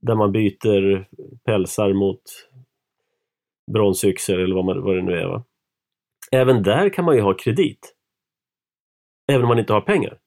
[0.02, 1.08] där man byter
[1.46, 2.22] pälsar mot
[3.72, 5.28] bronsyxor eller vad, man, vad det nu är.
[5.28, 5.44] Va?
[6.32, 7.94] Även där kan man ju ha kredit.
[9.28, 10.18] Även om man inte har pengar.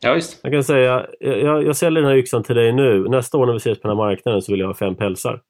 [0.00, 0.40] Ja, visst.
[0.42, 3.08] Jag kan säga, jag, jag säljer den här yxan till dig nu.
[3.08, 5.42] Nästa år när vi ses på den här marknaden så vill jag ha fem pälsar.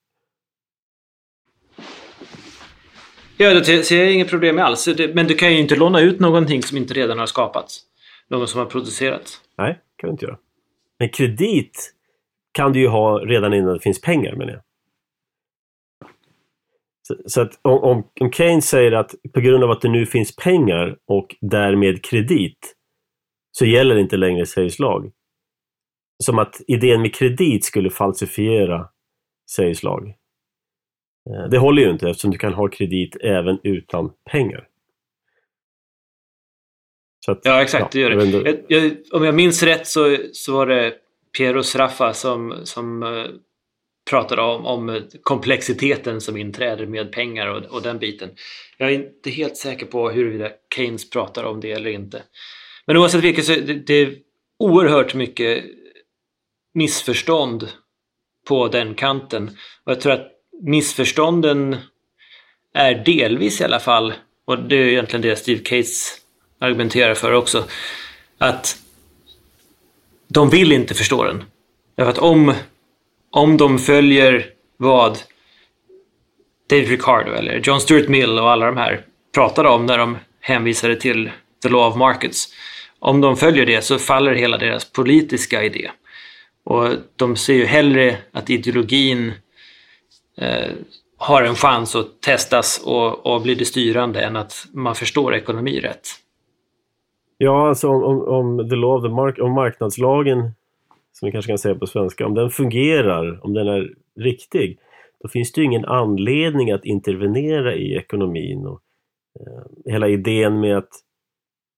[3.37, 4.89] Ja, det ser jag inget problem med alls.
[5.15, 7.81] Men du kan ju inte låna ut någonting som inte redan har skapats.
[8.29, 9.41] Någon som har producerats.
[9.59, 10.39] Nej, kan du inte göra.
[10.99, 11.95] Men kredit
[12.59, 14.63] kan du ju ha redan innan det finns pengar menar jag.
[17.03, 20.37] Så, så att om, om, Keynes säger att på grund av att det nu finns
[20.37, 22.75] pengar och därmed kredit
[23.51, 25.13] så gäller inte längre Sveriges lag.
[26.25, 28.89] Som att idén med kredit skulle falsifiera
[29.51, 30.09] Sveriges lag.
[31.31, 34.69] Eh, det håller ju inte eftersom du kan ha kredit även utan pengar.
[37.29, 37.95] Att, ja, exakt.
[37.95, 38.51] Ja, det gör det.
[38.51, 40.95] Jag, jag, om jag minns rätt så, så var det
[41.39, 43.27] Piero Sraffa som, som eh,
[44.11, 48.31] pratade om, om komplexiteten som inträder med pengar och, och den biten.
[48.77, 52.23] Jag är inte helt säker på huruvida Keynes pratar om det eller inte.
[52.87, 54.15] Men oavsett vilket så det, det är
[54.59, 55.65] oerhört mycket
[56.75, 57.69] missförstånd
[58.49, 59.49] på den kanten.
[59.85, 61.77] Och jag tror att missförstånden
[62.75, 66.21] är delvis i alla fall, och det är egentligen det Steve Cates
[66.59, 67.65] argumenterar för också,
[68.39, 68.77] att
[70.29, 71.45] de vill inte förstå den.
[71.97, 72.55] Därför att om,
[73.31, 75.19] om de följer vad
[76.71, 80.97] David Ricardo eller John Stuart Mill och alla de här pratade om när de hänvisade
[80.97, 81.31] till
[81.63, 82.49] the law of markets.
[82.99, 85.91] Om de följer det så faller hela deras politiska idé.
[86.65, 89.33] Och de ser ju hellre att ideologin
[90.39, 90.73] eh,
[91.19, 95.81] har en chans att testas och, och bli det styrande än att man förstår ekonomi
[95.81, 96.09] rätt.
[97.39, 100.39] Ja, alltså om, om, om the law of the mark om marknadslagen,
[101.13, 104.79] som vi kanske kan säga på svenska, om den fungerar, om den är riktig,
[105.23, 108.67] då finns det ju ingen anledning att intervenera i ekonomin.
[108.67, 108.81] Och,
[109.41, 110.91] eh, hela idén med att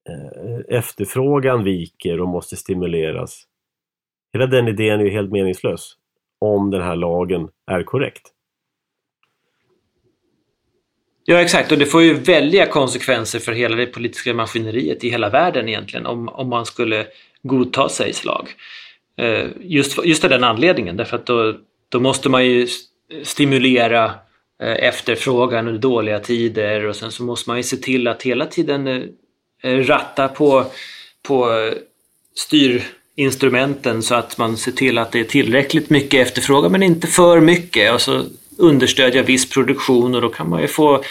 [0.09, 3.47] eh, efterfrågan viker och måste stimuleras.
[4.33, 5.97] Hela den idén är ju helt meningslös
[6.39, 8.33] om den här lagen är korrekt.
[11.31, 15.29] Ja exakt och det får ju väldiga konsekvenser för hela det politiska maskineriet i hela
[15.29, 17.07] världen egentligen om, om man skulle
[17.43, 18.49] godta Sveriges lag.
[19.19, 21.55] Eh, just, just av den anledningen därför att då,
[21.89, 22.67] då måste man ju
[23.23, 24.05] stimulera
[24.63, 28.47] eh, efterfrågan under dåliga tider och sen så måste man ju se till att hela
[28.47, 28.87] tiden
[29.63, 30.65] eh, ratta på,
[31.23, 31.71] på
[32.35, 37.41] styrinstrumenten så att man ser till att det är tillräckligt mycket efterfrågan men inte för
[37.41, 38.23] mycket och så
[38.61, 41.03] understödja viss produktion och då kan man ju få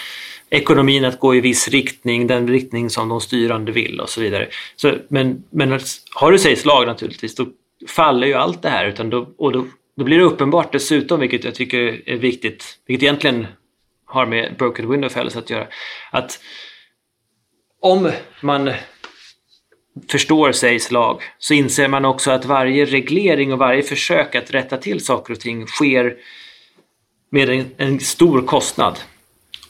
[0.50, 4.48] ekonomin att gå i viss riktning, den riktning som de styrande vill och så vidare.
[4.76, 5.80] Så, men, men
[6.16, 7.48] har du sägs lag naturligtvis, då
[7.88, 9.66] faller ju allt det här utan då, och då,
[9.98, 13.48] då blir det uppenbart dessutom, vilket jag tycker är viktigt, vilket egentligen
[14.06, 15.68] har med Broken Window Fellows att göra,
[16.12, 16.40] att
[17.82, 18.72] om man
[20.08, 24.78] förstår sägs lag så inser man också att varje reglering och varje försök att rätta
[24.78, 26.16] till saker och ting sker
[27.30, 29.00] med en, en stor kostnad.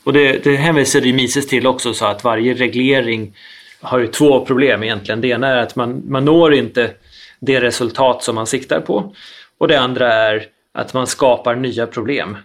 [0.04, 3.36] Och det, det hänvisade ju Mises till också, så att varje reglering
[3.82, 5.22] har ju två problem egentligen.
[5.22, 6.92] Det ena är att man, man når inte
[7.40, 9.16] det resultat som man siktar på.
[9.58, 12.38] Och det andra är att man skapar nya problem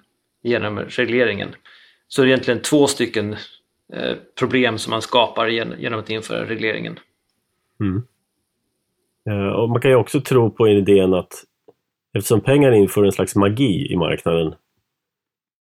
[0.42, 1.48] genom regleringen.
[2.08, 3.32] Så det är egentligen två stycken
[3.92, 6.98] eh, problem som man skapar genom att införa regleringen.
[7.80, 8.02] Mm.
[9.30, 11.44] Eh, och man kan ju också tro på idén att
[12.16, 14.54] eftersom pengar inför en slags magi i marknaden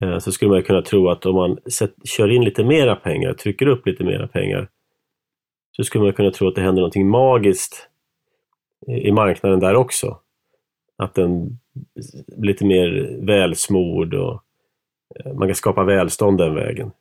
[0.04, 1.58] Eh, så skulle man kunna tro att om man
[2.04, 4.68] kör in lite mera pengar, trycker upp lite mera pengar,
[5.76, 7.88] så skulle man kunna tro att det händer någonting magiskt
[8.86, 10.18] i marknaden där också.
[10.96, 11.58] Att den
[12.26, 14.42] blir lite mer välsmord och
[15.20, 16.92] eh, man kan skapa välstånd den vägen.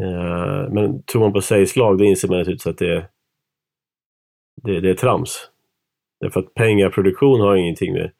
[0.00, 3.08] Eh, men tror man på sägslag, då inser man naturligtvis att det,
[4.62, 5.50] det, det är trams.
[6.20, 8.10] Därför att pengaproduktion har ingenting med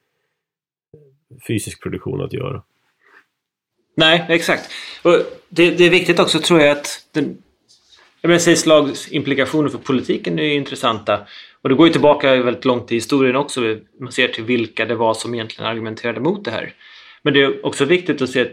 [1.49, 2.63] fysisk produktion att göra.
[3.99, 4.71] Nej, exakt.
[5.03, 5.17] Och
[5.49, 7.43] det, det är viktigt också tror jag att den,
[8.21, 11.21] jag menar, slags implikationer för politiken är intressanta.
[11.63, 13.61] Och det går ju tillbaka väldigt långt i historien också.
[14.01, 16.75] Man ser till vilka det var som egentligen argumenterade mot det här.
[17.23, 18.49] Men det är också viktigt att se att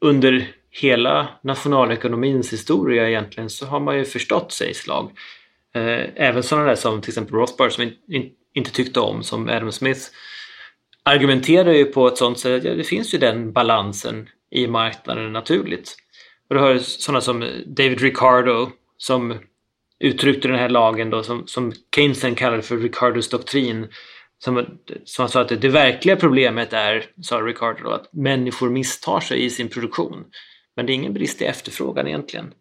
[0.00, 4.74] under hela nationalekonomins historia egentligen så har man ju förstått sig
[5.74, 7.90] eh, även sådana där som till exempel Rothbard som
[8.54, 10.00] inte tyckte om, som Adam Smith,
[11.02, 15.32] argumenterar ju på ett sånt sätt att ja, det finns ju den balansen i marknaden
[15.32, 15.96] naturligt.
[16.48, 19.38] Och du har sådana som David Ricardo som
[20.00, 23.88] uttryckte den här lagen då som, som Keynesen kallade för Ricardos doktrin.
[24.38, 24.66] Som,
[25.04, 29.44] som han sa att det, verkliga problemet är, sa Ricardo då, att människor misstar sig
[29.44, 30.24] i sin produktion.
[30.76, 32.52] Men det är ingen brist i efterfrågan egentligen.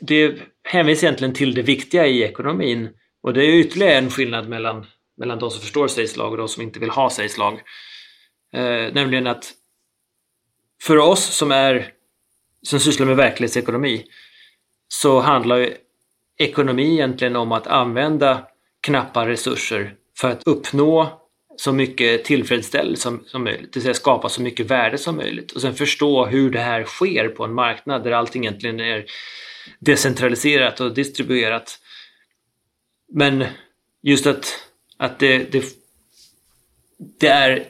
[0.00, 2.88] Det hänvisar egentligen till det viktiga i ekonomin
[3.22, 4.86] och det är ytterligare en skillnad mellan
[5.20, 7.60] mellan de som förstår sägslag och de som inte vill ha sägslag.
[8.54, 9.52] Eh, nämligen att
[10.82, 11.92] för oss som är
[12.62, 14.04] som sysslar med verklighetsekonomi
[14.88, 15.74] så handlar ju
[16.38, 18.46] ekonomi egentligen om att använda
[18.80, 21.20] knappa resurser för att uppnå
[21.56, 25.52] så mycket tillfredsställelse som, som möjligt, det vill säga skapa så mycket värde som möjligt
[25.52, 29.04] och sen förstå hur det här sker på en marknad där allting egentligen är
[29.78, 31.78] decentraliserat och distribuerat.
[33.12, 33.44] Men
[34.02, 35.64] just att att det, det,
[36.98, 37.69] det är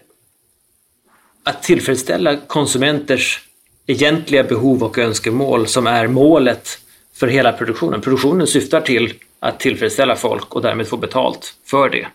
[1.51, 3.41] att tillfredsställa konsumenters
[3.87, 6.79] egentliga behov och önskemål som är målet
[7.15, 8.01] för hela produktionen.
[8.01, 12.07] Produktionen syftar till att tillfredsställa folk och därmed få betalt för det.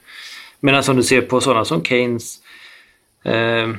[0.60, 2.40] Medan som du ser på sådana som Keynes
[3.24, 3.70] eh,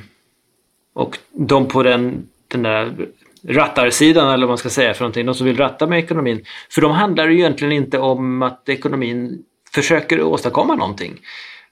[0.93, 3.07] och de på den, den där
[3.47, 6.45] rattarsidan eller vad man ska säga för någonting, de som vill ratta med ekonomin.
[6.69, 9.43] För de handlar ju egentligen inte om att ekonomin
[9.73, 11.19] försöker åstadkomma någonting.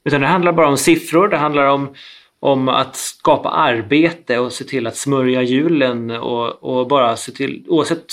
[0.03, 1.93] Utan det handlar bara om siffror, det handlar om,
[2.45, 7.63] om att skapa arbete och se till att smörja hjulen och, och bara se till,
[7.67, 8.05] oavsett,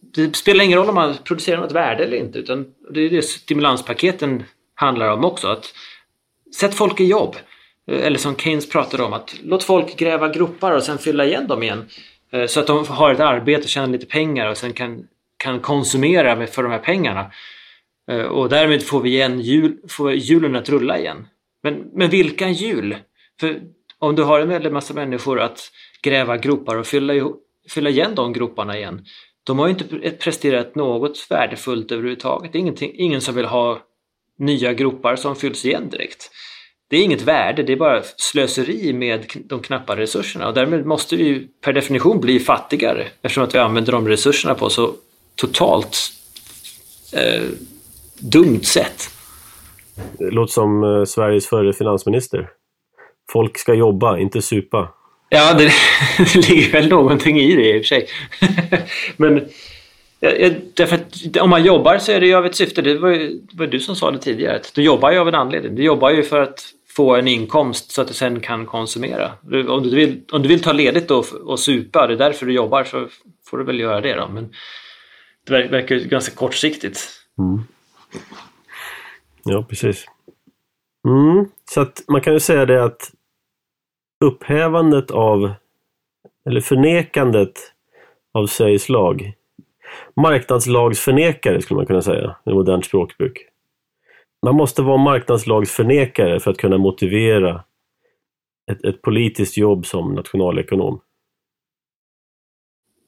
[0.00, 3.22] det spelar ingen roll om man producerar något värde eller inte utan det är det
[3.22, 4.42] stimulanspaketen
[4.74, 5.48] handlar om också.
[5.48, 5.74] Att
[6.56, 7.36] sätt folk i jobb.
[7.86, 11.62] Eller som Keynes pratade om, att låt folk gräva gropar och sen fylla igen dem
[11.62, 11.88] igen.
[12.32, 15.60] Eh, så att de har ett arbete och tjänar lite pengar och sen kan, kan
[15.60, 17.30] konsumera för de här pengarna.
[18.10, 21.26] Eh, och därmed får vi igen hjul, får hjulen att rulla igen.
[21.62, 22.96] Men, men vilka hjul?
[23.40, 23.60] För
[24.04, 25.70] om du har en väldig massa människor att
[26.02, 27.12] gräva gropar och fylla,
[27.70, 29.04] fylla igen de groparna igen.
[29.44, 32.52] De har ju inte presterat något värdefullt överhuvudtaget.
[32.52, 33.80] Det är ingen som vill ha
[34.38, 36.30] nya gropar som fylls igen direkt.
[36.88, 41.16] Det är inget värde, det är bara slöseri med de knappa resurserna och därmed måste
[41.16, 44.94] vi per definition bli fattigare eftersom att vi använder de resurserna på så
[45.34, 45.96] totalt
[47.12, 47.42] eh,
[48.18, 49.10] dumt sätt.
[50.18, 52.48] Det låter som eh, Sveriges förre finansminister.
[53.32, 54.88] Folk ska jobba, inte supa.
[55.28, 55.72] Ja, det,
[56.18, 58.08] det ligger väl någonting i det i och för sig.
[59.16, 59.48] Men
[60.74, 62.82] därför att om man jobbar så är det ju av ett syfte.
[62.82, 64.56] Det var, ju, det var du som sa det tidigare.
[64.56, 65.74] Att du jobbar ju av en anledning.
[65.74, 69.32] Du jobbar ju för att få en inkomst så att du sen kan konsumera.
[69.68, 72.52] Om du vill, om du vill ta ledigt och, och supa, det är därför du
[72.52, 73.08] jobbar, så
[73.46, 74.28] får du väl göra det då.
[74.28, 74.54] Men
[75.46, 77.10] det verkar ju ganska kortsiktigt.
[77.38, 77.62] Mm.
[79.44, 80.06] Ja, precis.
[81.08, 83.10] Mm, så att man kan ju säga det att
[84.24, 85.52] upphävandet av,
[86.46, 87.52] eller förnekandet
[88.32, 89.32] av Sveriges lag,
[90.16, 93.48] marknadslagsförnekare skulle man kunna säga i modernt språkbruk.
[94.42, 97.64] Man måste vara marknadslagsförnekare för att kunna motivera
[98.70, 101.00] ett, ett politiskt jobb som nationalekonom.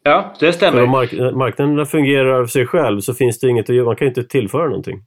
[0.03, 0.79] Ja, det stämmer.
[0.79, 3.87] För om mark marknaden fungerar av sig själv så finns det inget att göra.
[3.87, 5.03] Man kan inte tillföra någonting.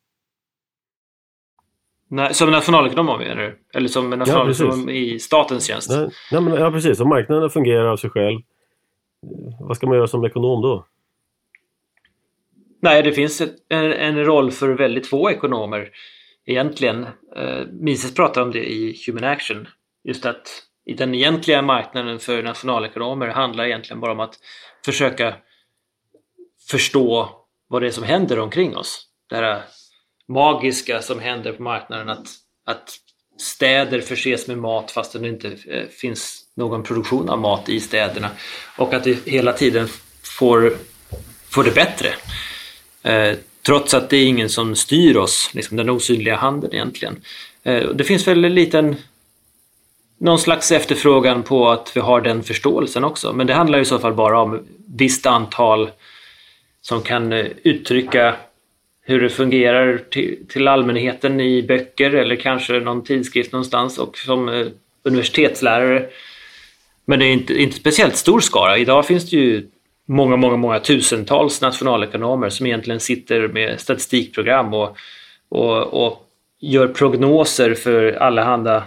[2.11, 3.59] Nej, som nationalekonom menar du?
[3.73, 5.89] Eller som nationalekonom ja, i statens tjänst?
[5.89, 6.99] Nej, nej, men, ja, precis.
[6.99, 8.39] Om marknaden fungerar av sig själv,
[9.59, 10.85] vad ska man göra som ekonom då?
[12.81, 15.89] Nej, det finns ett, en, en, roll för väldigt få ekonomer
[16.45, 17.03] egentligen.
[17.35, 19.67] Eh, Mises pratar om det i Human Action.
[20.03, 20.63] Just att
[20.97, 24.35] den egentliga marknaden för nationalekonomer handlar egentligen bara om att
[24.85, 25.35] försöka
[26.69, 27.29] förstå
[27.67, 29.05] vad det är som händer omkring oss.
[29.29, 29.61] Det här
[30.29, 32.27] magiska som händer på marknaden att,
[32.65, 32.99] att
[33.41, 38.29] städer förses med mat fast det inte eh, finns någon produktion av mat i städerna
[38.77, 39.87] och att vi hela tiden
[40.23, 40.73] får,
[41.49, 42.09] får det bättre.
[43.03, 47.21] Eh, trots att det är ingen som styr oss, liksom den osynliga handen egentligen.
[47.63, 48.95] Eh, det finns väl en liten
[50.17, 53.33] någon slags efterfrågan på att vi har den förståelsen också.
[53.33, 55.89] Men det handlar i så fall bara om visst antal
[56.81, 58.35] som kan eh, uttrycka
[59.09, 64.49] hur det fungerar till, till, allmänheten i böcker eller kanske någon tidskrift någonstans och som
[64.49, 64.67] eh,
[65.03, 66.09] universitetslärare.
[67.05, 68.77] Men det är inte, inte speciellt stor skara.
[68.77, 69.67] Idag finns det ju
[70.05, 74.97] många, många, många tusentals nationalekonomer som egentligen sitter med statistikprogram och,
[75.49, 76.25] och, och
[76.59, 78.83] gör prognoser för allehanda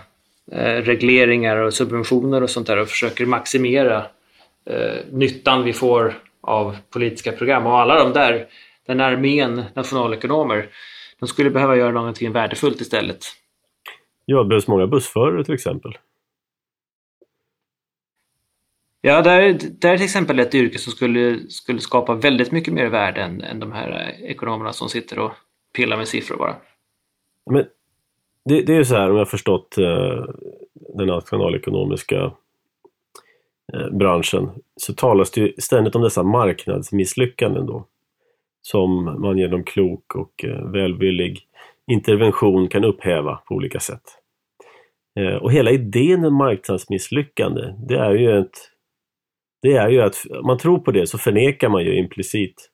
[0.52, 3.96] eh, regleringar och subventioner och sånt där och försöker maximera
[4.70, 7.66] eh, nyttan vi får av politiska program.
[7.66, 8.46] Och alla de där,
[8.86, 10.68] den armén nationalekonomer,
[11.20, 13.24] de skulle behöva göra någonting värdefullt istället.
[14.24, 15.98] Ja, det behövs många bussförare till exempel.
[19.00, 22.86] Ja, där, där är till exempel ett yrke som skulle, skulle skapa väldigt mycket mer
[22.86, 25.32] värde än, än de här ekonomerna som sitter och
[25.76, 26.56] pillar med siffror bara.
[27.50, 27.66] Men
[28.44, 30.24] det, det är ju så här, om jag har förstått eh,
[30.74, 32.32] den nationalekonomiska
[33.72, 37.86] Eh, branschen så talas det ju ständigt om dessa marknadsmisslyckanden då.
[38.62, 41.40] Som man genom klok och eh, välvillig
[41.90, 44.02] intervention kan upphäva på olika sätt.
[45.20, 48.72] Eh, och hela idén med marknadsmisslyckande, det är ju ett
[49.62, 52.70] det är ju att om man tror på det så förnekar man ju implicit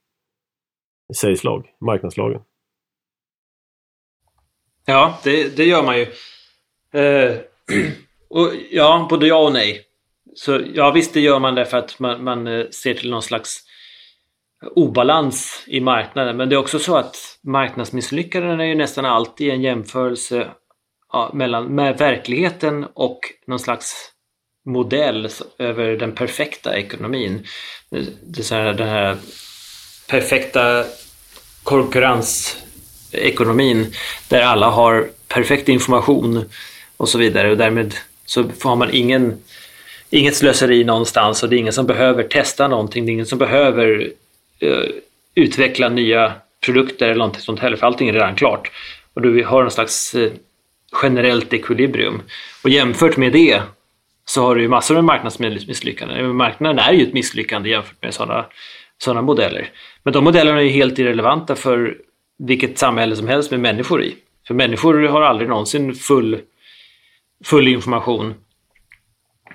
[1.16, 2.40] sägslag, marknadslagen.
[4.86, 6.06] Ja, det, det gör man ju.
[6.92, 7.36] Eh,
[8.28, 9.84] och ja, både ja och nej.
[10.34, 13.64] Så ja, visst det gör man därför att man, man eh, ser till någon slags
[14.74, 16.36] obalans i marknaden.
[16.36, 20.48] Men det är också så att marknadsmisslyckanden är ju nästan alltid en jämförelse
[21.12, 24.12] ja, mellan, med verkligheten och någon slags
[24.66, 27.46] modell över den perfekta ekonomin.
[27.90, 29.16] Det är så här, den här
[30.08, 30.84] perfekta
[31.62, 33.92] konkurrensekonomin
[34.28, 36.44] där alla har perfekt information
[36.96, 37.94] och så vidare och därmed
[38.26, 39.38] så har man ingen
[40.10, 43.06] inget slöseri någonstans och det är ingen som behöver testa någonting.
[43.06, 44.12] Det är ingen som behöver
[44.60, 44.84] Eh,
[45.34, 48.70] utveckla nya produkter eller någonting sånt heller för allting är redan klart.
[49.14, 50.32] Och du har en slags eh,
[51.02, 52.22] generellt ekvilibrium.
[52.64, 53.62] Och jämfört med det
[54.24, 56.18] så har du ju massor med marknadsmisslyckanden.
[56.18, 58.46] Eh, marknaden är ju ett misslyckande jämfört med sådana
[58.98, 59.70] sådana modeller.
[60.02, 61.96] Men de modellerna är ju helt irrelevanta för
[62.38, 64.16] vilket samhälle som helst med människor i.
[64.46, 66.40] För människor har aldrig någonsin full,
[67.44, 68.34] full information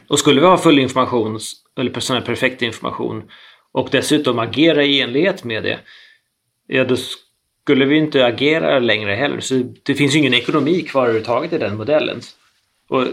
[0.07, 1.39] och skulle vi ha full information,
[1.79, 3.23] eller sån här perfekt information
[3.73, 5.79] och dessutom agera i enlighet med det,
[6.67, 6.95] ja då
[7.63, 9.39] skulle vi inte agera längre heller.
[9.39, 12.21] Så det finns ju ingen ekonomi kvar överhuvudtaget i den modellen.
[12.87, 13.07] Och,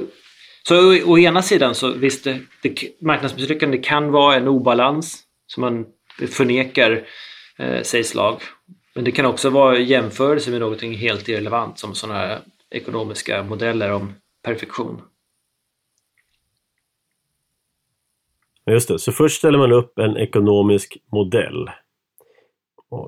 [0.68, 5.60] så å, å ena sidan så visst, det, det, marknadsmisslyckande kan vara en obalans som
[5.60, 5.86] man
[6.28, 7.02] förnekar
[7.58, 8.40] eh, sägs lag.
[8.94, 12.38] Men det kan också vara jämförelse med någonting helt irrelevant som sådana här
[12.70, 15.02] ekonomiska modeller om perfektion.
[18.70, 21.70] Just det, så först ställer man upp en ekonomisk modell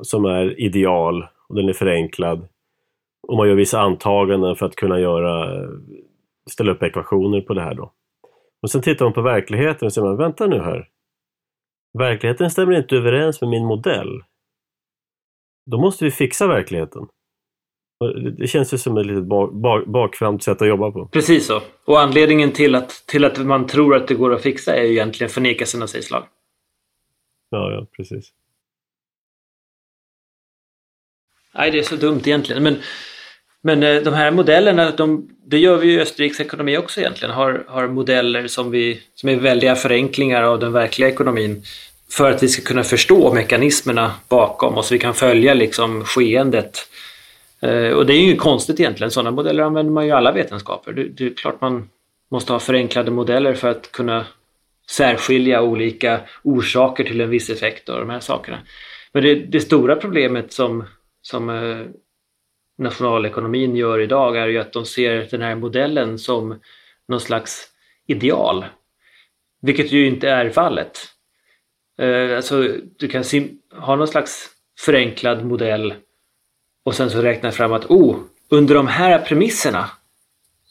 [0.03, 2.48] som är ideal och den är förenklad.
[3.29, 5.64] Och man gör vissa antaganden för att kunna göra,
[6.51, 7.92] ställa upp ekvationer på det här då.
[8.62, 10.88] Och sen tittar man på verkligheten och säger man, vänta nu här.
[11.98, 14.22] Verkligheten stämmer inte överens med min modell.
[15.70, 17.09] Då måste vi fixa verkligheten.
[18.38, 21.07] Det känns ju som ett litet bak, bak, bakframt sätt att jobba på.
[21.07, 21.62] Precis så.
[21.85, 24.93] Och anledningen till att, till att man tror att det går att fixa är ju
[24.93, 26.25] egentligen förnekelsen av sägslag.
[27.51, 28.33] Ja, ja, precis.
[31.55, 32.62] Nej, det är så dumt egentligen.
[32.62, 32.77] Men,
[33.61, 37.35] men eh, de här modellerna, de, det gör vi ju i Österrikes ekonomi också egentligen.
[37.35, 41.62] Har, har modeller som, vi, som är väldiga förenklingar av den verkliga ekonomin
[42.11, 46.89] för att vi ska kunna förstå mekanismerna bakom och så vi kan följa liksom skeendet
[47.63, 50.93] Eh, och det är ju konstigt egentligen, sådana modeller använder man ju i alla vetenskaper.
[50.93, 51.89] Det, det är klart man
[52.31, 54.27] måste ha förenklade modeller för att kunna
[54.91, 58.59] särskilja olika orsaker till en viss effekt och de här sakerna.
[59.13, 60.85] Men det, det stora problemet som,
[61.23, 61.87] som eh,
[62.79, 66.61] nationalekonomin gör idag är ju att de ser den här modellen som
[67.09, 67.69] någon slags
[68.07, 68.65] ideal.
[69.63, 70.99] Vilket ju inte är fallet.
[71.99, 73.25] Eh, alltså, du kan
[73.73, 75.95] ha någon slags förenklad modell
[76.85, 78.16] och sen så räknar jag fram att oh,
[78.49, 79.91] under de här premisserna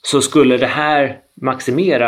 [0.02, 2.08] så skulle det här maximera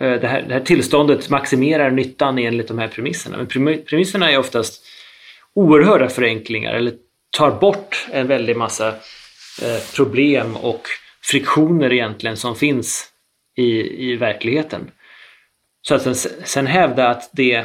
[0.00, 3.36] eh, det här, det här tillståndet maximerar nyttan enligt de här premisserna.
[3.36, 3.46] Men
[3.84, 4.84] premisserna är oftast
[5.54, 6.94] oerhörda förenklingar eller
[7.30, 8.88] tar bort en väldig massa
[9.62, 10.82] eh, problem och
[11.22, 13.08] friktioner egentligen som finns
[13.56, 14.90] i, i verkligheten.
[15.82, 17.64] Så att sen, sen hävda att det,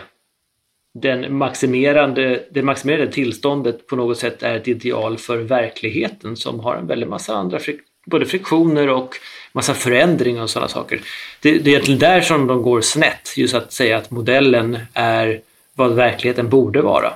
[0.97, 6.75] den maximerande, det maximerade tillståndet på något sätt är ett ideal för verkligheten som har
[6.75, 9.15] en väldig massa andra frik, både friktioner och
[9.53, 11.01] massa förändringar och sådana saker.
[11.41, 15.41] Det, det är egentligen där som de går snett, just att säga att modellen är
[15.75, 17.13] vad verkligheten borde vara.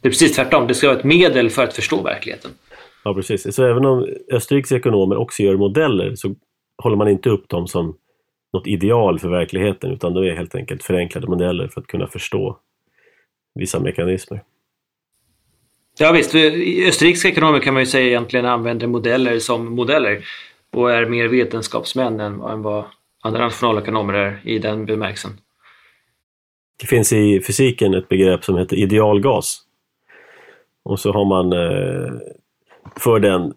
[0.00, 2.50] Det är precis tvärtom, det ska vara ett medel för att förstå verkligheten.
[3.04, 3.54] Ja, precis.
[3.54, 6.34] Så även om Österrikes ekonomer också gör modeller så
[6.82, 7.96] håller man inte upp dem som
[8.54, 12.58] något ideal för verkligheten utan det är helt enkelt förenklade modeller för att kunna förstå
[13.54, 14.42] vissa mekanismer.
[15.98, 20.24] Ja visst, österrikiska ekonomer kan man ju säga egentligen använder modeller som modeller
[20.72, 22.84] och är mer vetenskapsmän än, vad
[23.22, 25.30] andra nationalekonomer är i den bemärkelsen.
[26.80, 29.60] Det finns i fysiken ett begrepp som heter idealgas.
[30.82, 32.12] Och så har man eh,
[32.96, 33.54] för den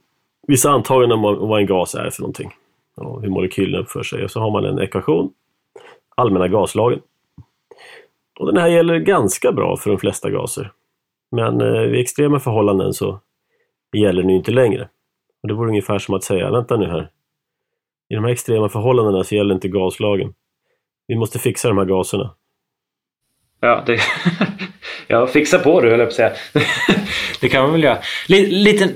[0.48, 2.52] vissa antaganden om vad en gas är för någonting.
[2.98, 4.24] Och hur molekylerna uppför sig.
[4.24, 5.34] Och så har man en ekvation,
[6.16, 7.00] allmänna gaslagen.
[8.40, 10.72] Och den här gäller ganska bra för de flesta gaser.
[11.32, 13.20] Men eh, vid extrema förhållanden så
[13.98, 14.90] gäller den ju inte längre.
[15.42, 17.10] Och det vore ungefär som att säga, vänta nu här.
[18.10, 20.34] I de här extrema förhållandena så gäller inte gaslagen.
[21.08, 22.36] Vi måste fixa de här gaserna.
[23.60, 24.00] Ja, det...
[25.08, 26.34] ja fixa på du höll jag på att säga.
[27.42, 28.00] det kan man väl göra.
[28.28, 28.90] Liten...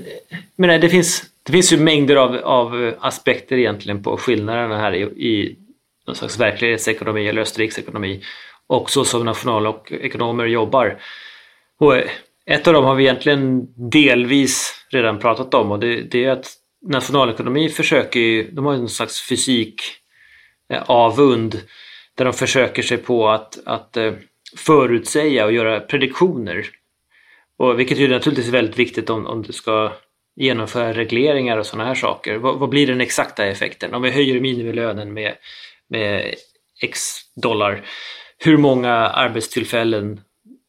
[0.56, 4.94] Men det finns, det finns ju mängder av, av eh, aspekter egentligen på skillnaderna här
[4.94, 5.58] i, i
[6.06, 8.22] någon slags verklighetsekonomi eller österriksekonomi
[8.66, 10.98] och så som national och ekonomer jobbar.
[11.78, 12.10] Och eh,
[12.46, 16.52] ett av dem har vi egentligen delvis redan pratat om och det, det är att
[16.86, 19.82] nationalekonomi försöker ju, de har ju någon slags fysik
[20.72, 21.60] eh, avund
[22.14, 23.96] där de försöker sig på att, att
[24.56, 26.66] förutsäga och göra prediktioner.
[27.58, 29.92] Och vilket ju naturligtvis är väldigt viktigt om, om du ska
[30.36, 32.36] genomföra regleringar och sådana här saker.
[32.36, 33.94] Vad, vad, blir den exakta effekten?
[33.94, 35.34] Om vi höjer minimilönen med,
[35.88, 36.34] med
[36.82, 37.00] x
[37.36, 37.84] dollar,
[38.38, 40.20] hur många arbetstillfällen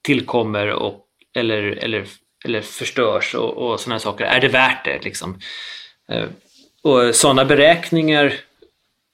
[0.04, 1.06] tillkommer och,
[1.36, 2.06] eller, eller,
[2.46, 4.26] eller förstörs och, och sådana här saker?
[4.26, 5.04] Är det värt det?
[5.04, 5.40] Liksom?
[6.10, 6.26] Eh,
[6.84, 8.34] och sådana beräkningar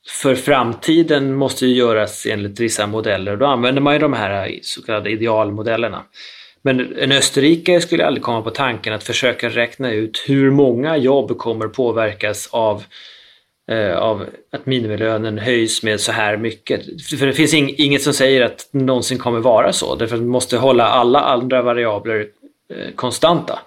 [0.08, 3.38] för framtiden måste ju göras enligt vissa modeller.
[3.38, 6.04] Då använder man ju de här så kallade idealmodellerna.
[6.62, 11.38] Men en österrikare skulle aldrig komma på tanken att försöka räkna ut hur många jobb
[11.38, 12.84] kommer påverkas av,
[13.72, 16.82] eh, av att minimilönen höjs med så här mycket.
[17.20, 19.96] För det finns inget som säger att det någonsin kommer vara så.
[19.96, 22.28] Därför att man måste hålla alla andra variabler
[22.74, 23.60] eh, konstanta.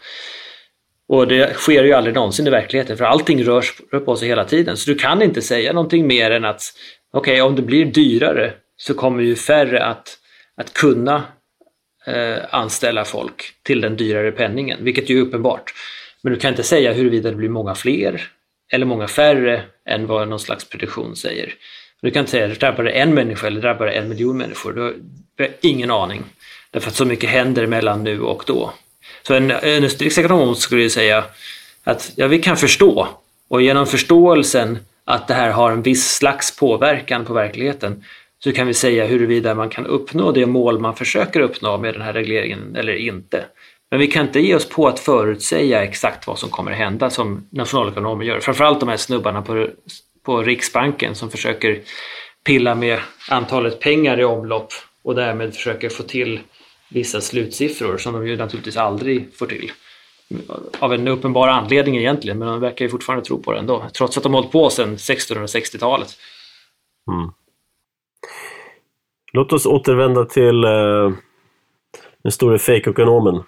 [1.08, 4.44] Och det sker ju aldrig någonsin i verkligheten för allting rör, rör på sig hela
[4.44, 4.76] tiden.
[4.76, 6.62] Så du kan inte säga någonting mer än att
[7.12, 10.18] okej, okay, om det blir dyrare så kommer ju färre att,
[10.56, 11.22] att kunna
[12.06, 15.74] Eh, anställa folk till den dyrare penningen, vilket ju är uppenbart.
[16.22, 18.22] Men du kan inte säga huruvida det blir många fler
[18.72, 21.54] eller många färre än vad någon slags prediktion säger.
[22.02, 24.72] Du kan inte säga att det drabbar en människa eller drabbar en miljon människor.
[24.72, 24.94] Du har,
[25.36, 26.22] du har ingen aning.
[26.70, 28.72] Därför att så mycket händer mellan nu och då.
[29.22, 31.24] Så en, en österrikisk ekonom skulle säga
[31.84, 33.08] att ja, vi kan förstå
[33.48, 38.04] och genom förståelsen att det här har en viss slags påverkan på verkligheten
[38.44, 42.02] så kan vi säga huruvida man kan uppnå det mål man försöker uppnå med den
[42.02, 43.44] här regleringen eller inte.
[43.90, 47.10] Men vi kan inte ge oss på att förutsäga exakt vad som kommer att hända
[47.10, 48.40] som nationalekonomer gör.
[48.40, 49.68] Framförallt de här snubbarna på,
[50.22, 51.80] på Riksbanken som försöker
[52.44, 54.72] pilla med antalet pengar i omlopp
[55.02, 56.40] och därmed försöker få till
[56.88, 59.72] vissa slutsiffror som de ju naturligtvis aldrig får till.
[60.78, 63.86] Av en uppenbar anledning egentligen, men de verkar ju fortfarande tro på det ändå.
[63.94, 66.16] Trots att de hållit på sedan 1660-talet.
[67.10, 67.30] Mm.
[69.32, 71.12] Låt oss återvända till uh,
[72.22, 73.42] den store fake-ekonomen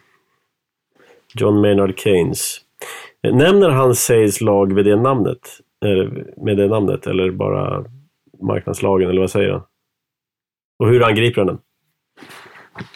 [1.34, 2.60] John Maynard Keynes.
[3.32, 5.60] Nämner han Sayes lag vid det namnet?
[5.84, 7.84] Eh, med det namnet eller bara
[8.42, 9.62] marknadslagen eller vad säger han?
[10.78, 11.58] Och hur angriper han den?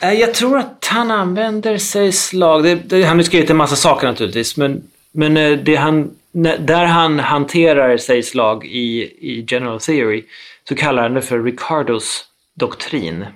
[0.02, 2.62] Eh, jag tror att han använder sig lag.
[2.62, 4.82] Det, det, han har skrivit en massa saker naturligtvis, men,
[5.12, 6.10] men det han,
[6.58, 10.24] där han hanterar sig lag i, i General Theory
[10.68, 12.24] så kallar han det för Ricardos
[12.58, 13.26] doktrin.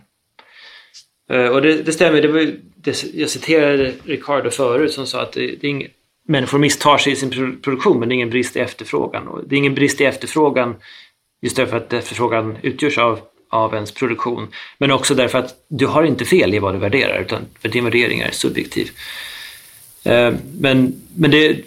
[1.31, 5.33] Eh, och det, det stämmer, det var, det, jag citerade Ricardo förut som sa att
[5.33, 5.89] det, det är ing,
[6.29, 9.29] människor misstar sig i sin produktion men det är ingen brist i efterfrågan.
[9.29, 10.75] Och det är ingen brist i efterfrågan
[11.43, 13.21] just därför att efterfrågan utgörs av
[13.53, 14.49] av ens produktion.
[14.79, 17.85] Men också därför att du har inte fel i vad du värderar, utan för din
[17.85, 18.91] värdering är subjektiv.
[20.05, 21.61] Eh, men, men det,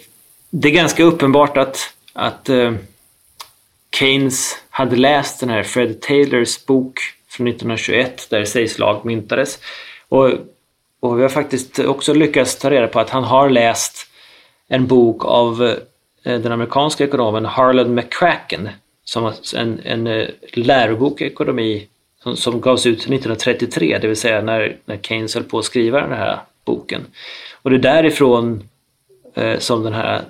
[0.50, 2.74] det är ganska uppenbart att, att eh,
[3.94, 7.00] Keynes hade läst den här Fred Taylors bok
[7.36, 9.58] från 1921 där Seislag lag myntades.
[10.08, 10.30] Och,
[11.00, 14.06] och vi har faktiskt också lyckats ta reda på att han har läst
[14.68, 15.62] en bok av
[16.22, 18.68] eh, den amerikanska ekonomen Harlan McCracken
[19.04, 21.88] som en, en eh, lärobok i ekonomi
[22.22, 26.00] som, som gavs ut 1933, det vill säga när, när Keynes höll på att skriva
[26.00, 27.06] den här boken.
[27.62, 28.68] Och det är därifrån
[29.34, 30.22] eh, som den här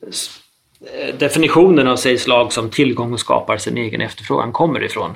[0.00, 5.14] eh, definitionen av sägs lag som tillgång skapar sin egen efterfrågan kommer ifrån.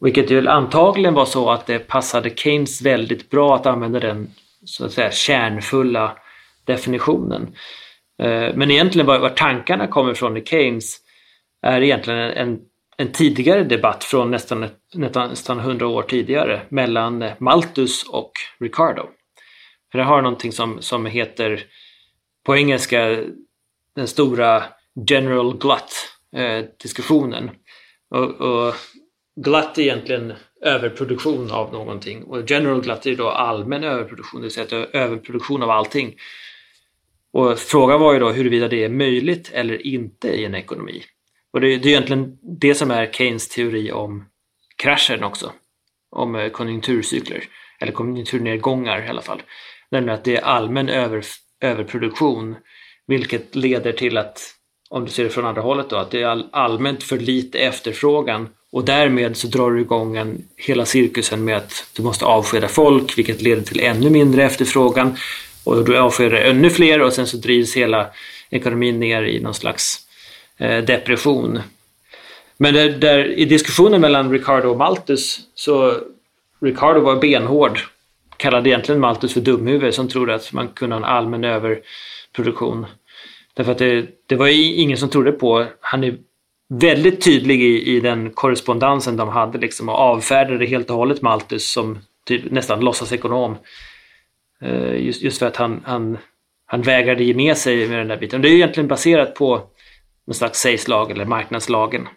[0.00, 4.30] Vilket ju antagligen var så att det passade Keynes väldigt bra att använda den
[4.64, 6.16] så att säga kärnfulla
[6.64, 7.56] definitionen.
[8.22, 10.98] Eh, men egentligen var, var tankarna kommer ifrån i Keynes
[11.62, 12.60] är egentligen en,
[12.96, 19.06] en tidigare debatt från nästan, nästan 100 år tidigare mellan eh, Malthus och Ricardo.
[19.92, 21.64] För det har någonting som, som heter
[22.46, 23.24] på engelska
[23.96, 24.64] den stora
[25.10, 27.44] General Glut-diskussionen.
[27.44, 27.54] Eh,
[28.20, 28.74] och, och
[29.36, 34.50] Glut är egentligen överproduktion av någonting och general glut är då allmän överproduktion, det vill
[34.50, 36.16] säga överproduktion av allting.
[37.32, 41.02] Och frågan var ju då huruvida det är möjligt eller inte i en ekonomi.
[41.52, 44.24] Och det, det är egentligen det som är Keynes teori om
[44.76, 45.52] kraschen också.
[46.10, 47.44] Om eh, konjunkturcykler,
[47.80, 49.42] eller konjunkturnedgångar i alla fall.
[49.90, 51.24] Nämligen att det är allmän över,
[51.60, 52.56] överproduktion
[53.06, 54.54] vilket leder till att,
[54.90, 58.48] om du ser det från andra hållet då, att det är allmänt för lite efterfrågan
[58.72, 63.18] och därmed så drar du igång en, hela cirkusen med att du måste avskeda folk
[63.18, 65.16] vilket leder till ännu mindre efterfrågan
[65.64, 68.06] och du avskedar ännu fler och sen så drivs hela
[68.50, 69.98] ekonomin ner i någon slags
[70.58, 71.60] eh, depression.
[72.56, 75.96] Men där, där, i diskussionen mellan Ricardo och Malthus så
[76.60, 77.80] Ricardo var benhård,
[78.36, 82.86] kallade egentligen Malthus för dumhuvud som trodde att man kunde ha en allmän överproduktion.
[83.54, 84.48] Därför att det, det var
[84.78, 86.18] ingen som trodde på, han är
[86.70, 91.70] väldigt tydlig i, i den korrespondensen de hade liksom och avfärdade helt och hållet Malthus
[91.70, 93.56] som typ, nästan låtsasekonom.
[94.62, 96.18] Uh, just, just för att han, han,
[96.66, 98.42] han vägrade ge med sig med den där biten.
[98.42, 99.62] Det är egentligen baserat på
[100.26, 102.08] någon slags sägslag eller marknadslagen.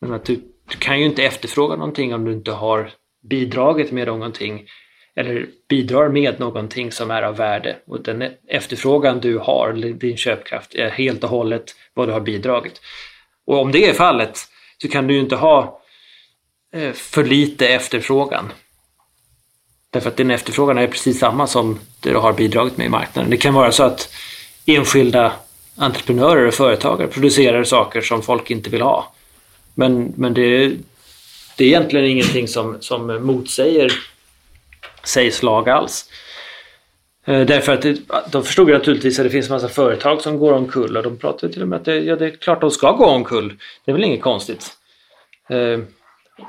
[0.00, 0.34] Men att du,
[0.70, 2.90] du kan ju inte efterfråga någonting om du inte har
[3.30, 4.66] bidragit med någonting
[5.16, 7.76] eller bidrar med någonting som är av värde.
[7.86, 12.80] Och den efterfrågan du har, din köpkraft, är helt och hållet vad du har bidragit.
[13.48, 14.38] Och om det är fallet
[14.82, 15.80] så kan du ju inte ha
[16.72, 18.52] eh, för lite efterfrågan.
[19.90, 23.30] Därför att din efterfrågan är precis samma som det du har bidragit med i marknaden.
[23.30, 24.12] Det kan vara så att
[24.66, 25.32] enskilda
[25.76, 29.12] entreprenörer och företagare producerar saker som folk inte vill ha.
[29.74, 30.68] Men, men det,
[31.56, 33.92] det är egentligen ingenting som, som motsäger
[35.04, 36.10] sägs lag alls.
[37.28, 37.98] Eh, därför att det,
[38.30, 41.52] de förstod naturligtvis att det finns en massa företag som går omkull och de pratade
[41.52, 43.48] till och med att det, ja, det är klart de ska gå omkull.
[43.84, 44.76] Det är väl inget konstigt.
[45.48, 45.78] Eh,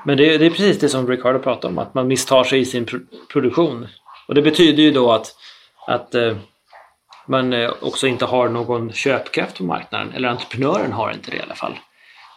[0.06, 2.66] men det, det är precis det som Ricardo pratade om, att man misstar sig i
[2.66, 2.86] sin
[3.32, 3.88] produktion.
[4.28, 5.36] Och det betyder ju då att,
[5.88, 6.38] att eh,
[7.28, 11.56] man också inte har någon köpkraft på marknaden, eller entreprenören har inte det i alla
[11.56, 11.80] fall.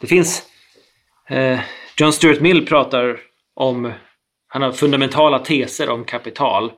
[0.00, 0.42] Det finns...
[1.96, 3.20] John Stuart Mill pratar
[3.54, 3.92] om,
[4.48, 6.72] han har fundamentala teser om kapital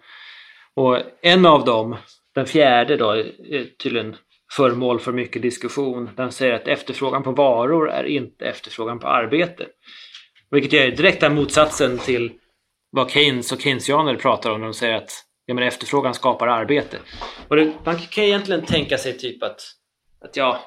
[0.77, 1.97] och en av dem,
[2.35, 4.17] den fjärde då, är tydligen
[4.53, 6.11] föremål för mycket diskussion.
[6.17, 9.67] Den säger att efterfrågan på varor är inte efterfrågan på arbete.
[10.51, 12.33] Vilket är direkta motsatsen till
[12.91, 15.11] vad Keynes och Keynesianer pratar om när de säger att
[15.47, 16.99] ja, men efterfrågan skapar arbete.
[17.49, 19.61] Och det, man kan egentligen tänka sig typ att,
[20.25, 20.61] att ja,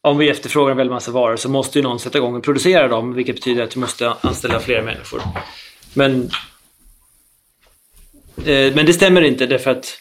[0.00, 2.88] om vi efterfrågar en väldig massa varor så måste ju någon sätta igång och producera
[2.88, 5.22] dem vilket betyder att vi måste anställa fler människor.
[5.94, 6.30] Men
[8.36, 9.98] Eh, men det stämmer inte därför att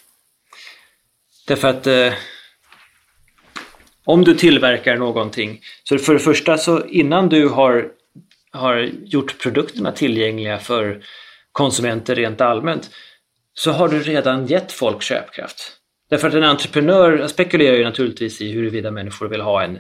[1.47, 2.13] därför att eh,
[4.05, 7.87] om du tillverkar någonting så för det första så innan du har,
[8.51, 11.03] har gjort produkterna tillgängliga för
[11.51, 12.89] konsumenter rent allmänt
[13.53, 15.77] så har du redan gett folk köpkraft.
[16.09, 19.79] Därför att en entreprenör spekulerar ju naturligtvis i huruvida människor vill ha en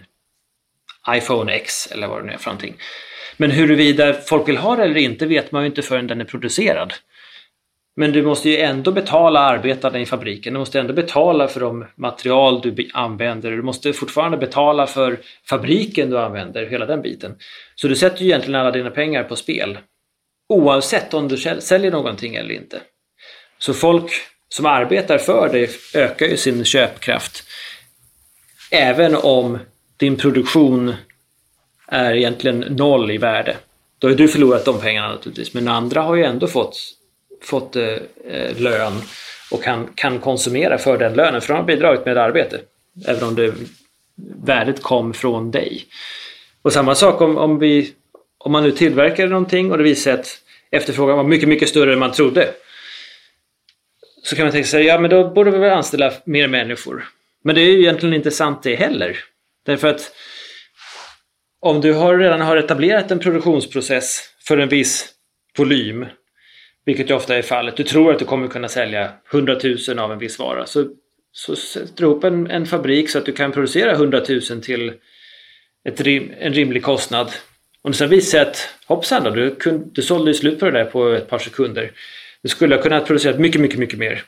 [1.09, 2.75] iPhone X eller vad det nu är för någonting.
[3.37, 6.25] Men huruvida folk vill ha det eller inte vet man ju inte förrän den är
[6.25, 6.93] producerad.
[7.95, 10.53] Men du måste ju ändå betala arbetarna i fabriken.
[10.53, 13.51] Du måste ändå betala för de material du använder.
[13.51, 15.19] Du måste fortfarande betala för
[15.49, 17.35] fabriken du använder, hela den biten.
[17.75, 19.77] Så du sätter ju egentligen alla dina pengar på spel.
[20.49, 22.81] Oavsett om du säljer någonting eller inte.
[23.57, 24.11] Så folk
[24.49, 27.43] som arbetar för dig ökar ju sin köpkraft.
[28.71, 29.59] Även om
[29.97, 30.95] din produktion
[31.87, 33.57] är egentligen noll i värde.
[33.99, 35.53] Då har du förlorat de pengarna naturligtvis.
[35.53, 36.77] Men andra har ju ändå fått
[37.41, 39.01] fått eh, eh, lön
[39.51, 42.59] och kan, kan konsumera för den lönen, för de har bidragit med arbete.
[43.07, 43.53] Även om det,
[44.45, 45.85] värdet kom från dig.
[46.61, 47.93] Och samma sak om, om, vi,
[48.37, 51.93] om man nu tillverkar någonting och det visar sig att efterfrågan var mycket, mycket större
[51.93, 52.53] än man trodde.
[54.23, 57.07] Så kan man tänka sig, ja men då borde vi väl anställa mer människor.
[57.43, 59.17] Men det är ju egentligen inte sant det heller.
[59.65, 60.11] Därför att
[61.59, 65.09] om du har, redan har etablerat en produktionsprocess för en viss
[65.57, 66.05] volym,
[66.85, 69.57] vilket ju ofta är fallet, du tror att du kommer kunna sälja 100
[69.87, 70.85] 000 av en viss vara, så,
[71.31, 74.93] så sätter du ihop en, en fabrik så att du kan producera 100 000 till
[75.89, 77.31] ett rim, en rimlig kostnad.
[77.81, 79.55] Om sen visar sig att hoppsan då, du,
[79.91, 81.91] du sålde slut på det där på ett par sekunder.
[82.43, 84.23] Du skulle ha kunnat producera mycket, mycket, mycket mer.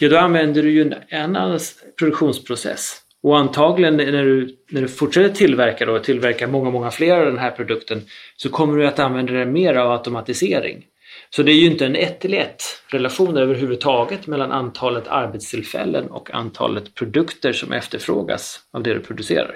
[0.00, 1.60] Ja, då använder du ju en, en annan
[1.98, 3.02] produktionsprocess.
[3.22, 7.38] Och antagligen när du, när du fortsätter tillverka och tillverka många, många fler av den
[7.38, 8.02] här produkten
[8.36, 10.84] så kommer du att använda dig mer av automatisering.
[11.36, 16.34] Så det är ju inte en ett till ett relation överhuvudtaget mellan antalet arbetstillfällen och
[16.34, 19.54] antalet produkter som efterfrågas av det du producerar.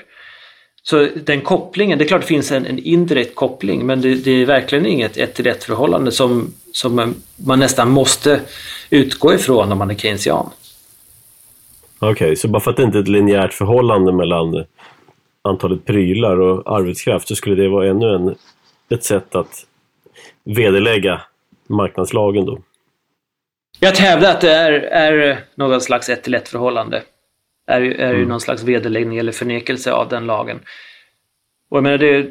[0.82, 4.30] Så den kopplingen, det är klart det finns en, en indirekt koppling men det, det,
[4.30, 8.40] är verkligen inget ett till ett förhållande som, som man, nästan måste
[8.90, 10.50] utgå ifrån om man är keynesian.
[11.98, 14.64] Okej, okay, så bara för att det inte är ett linjärt förhållande mellan
[15.42, 18.34] antalet prylar och arbetskraft så skulle det vara ännu en,
[18.90, 19.66] ett sätt att
[20.44, 21.20] vederlägga
[21.68, 22.62] marknadslagen då?
[23.80, 27.02] Jag hävdar att det är, är någon slags ett till ett förhållande
[27.66, 28.28] är, ju, är ju mm.
[28.28, 30.60] någon slags vederläggning eller förnekelse av den lagen.
[31.68, 32.30] Och jag menar det...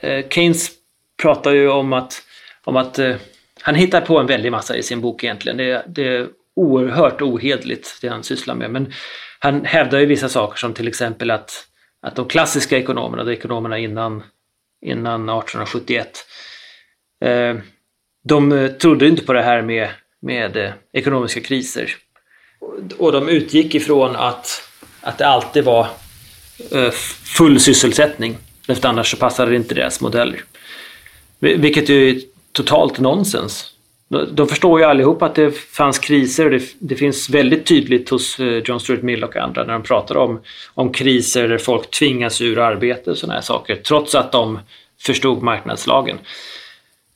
[0.00, 0.70] Eh, Keynes
[1.22, 2.22] pratar ju om att,
[2.64, 3.16] om att eh,
[3.60, 5.56] han hittar på en väldig massa i sin bok egentligen.
[5.56, 8.70] Det, det är oerhört ohedligt det han sysslar med.
[8.70, 8.92] Men
[9.38, 11.66] han hävdar ju vissa saker som till exempel att,
[12.02, 14.22] att de klassiska ekonomerna, de ekonomerna innan,
[14.80, 16.12] innan 1871, eh,
[17.20, 17.56] Eh,
[18.24, 19.88] de eh, trodde inte på det här med,
[20.22, 21.96] med eh, ekonomiska kriser.
[22.98, 24.62] Och de utgick ifrån att,
[25.00, 25.86] att det alltid var
[27.36, 28.36] full sysselsättning.
[28.66, 30.44] För annars så passade det inte deras modeller.
[31.38, 32.20] Vilket ju är
[32.52, 33.74] totalt nonsens.
[34.32, 36.50] De förstår ju allihop att det fanns kriser.
[36.50, 40.40] Det, det finns väldigt tydligt hos John Stuart Mill och andra när de pratar om,
[40.74, 43.76] om kriser där folk tvingas ur arbete och sådana här saker.
[43.76, 44.58] Trots att de
[45.00, 46.18] förstod marknadslagen.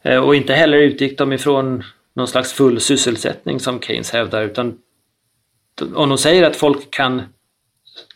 [0.02, 1.84] Eh, och inte heller utgick de ifrån
[2.14, 4.78] någon slags full sysselsättning som Keynes hävdar utan
[5.94, 7.22] om de säger att folk kan,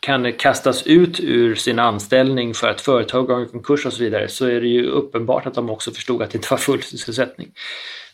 [0.01, 4.29] kan kastas ut ur sin anställning för att företag går i konkurs och så vidare
[4.29, 7.53] så är det ju uppenbart att de också förstod att det inte var full sysselsättning.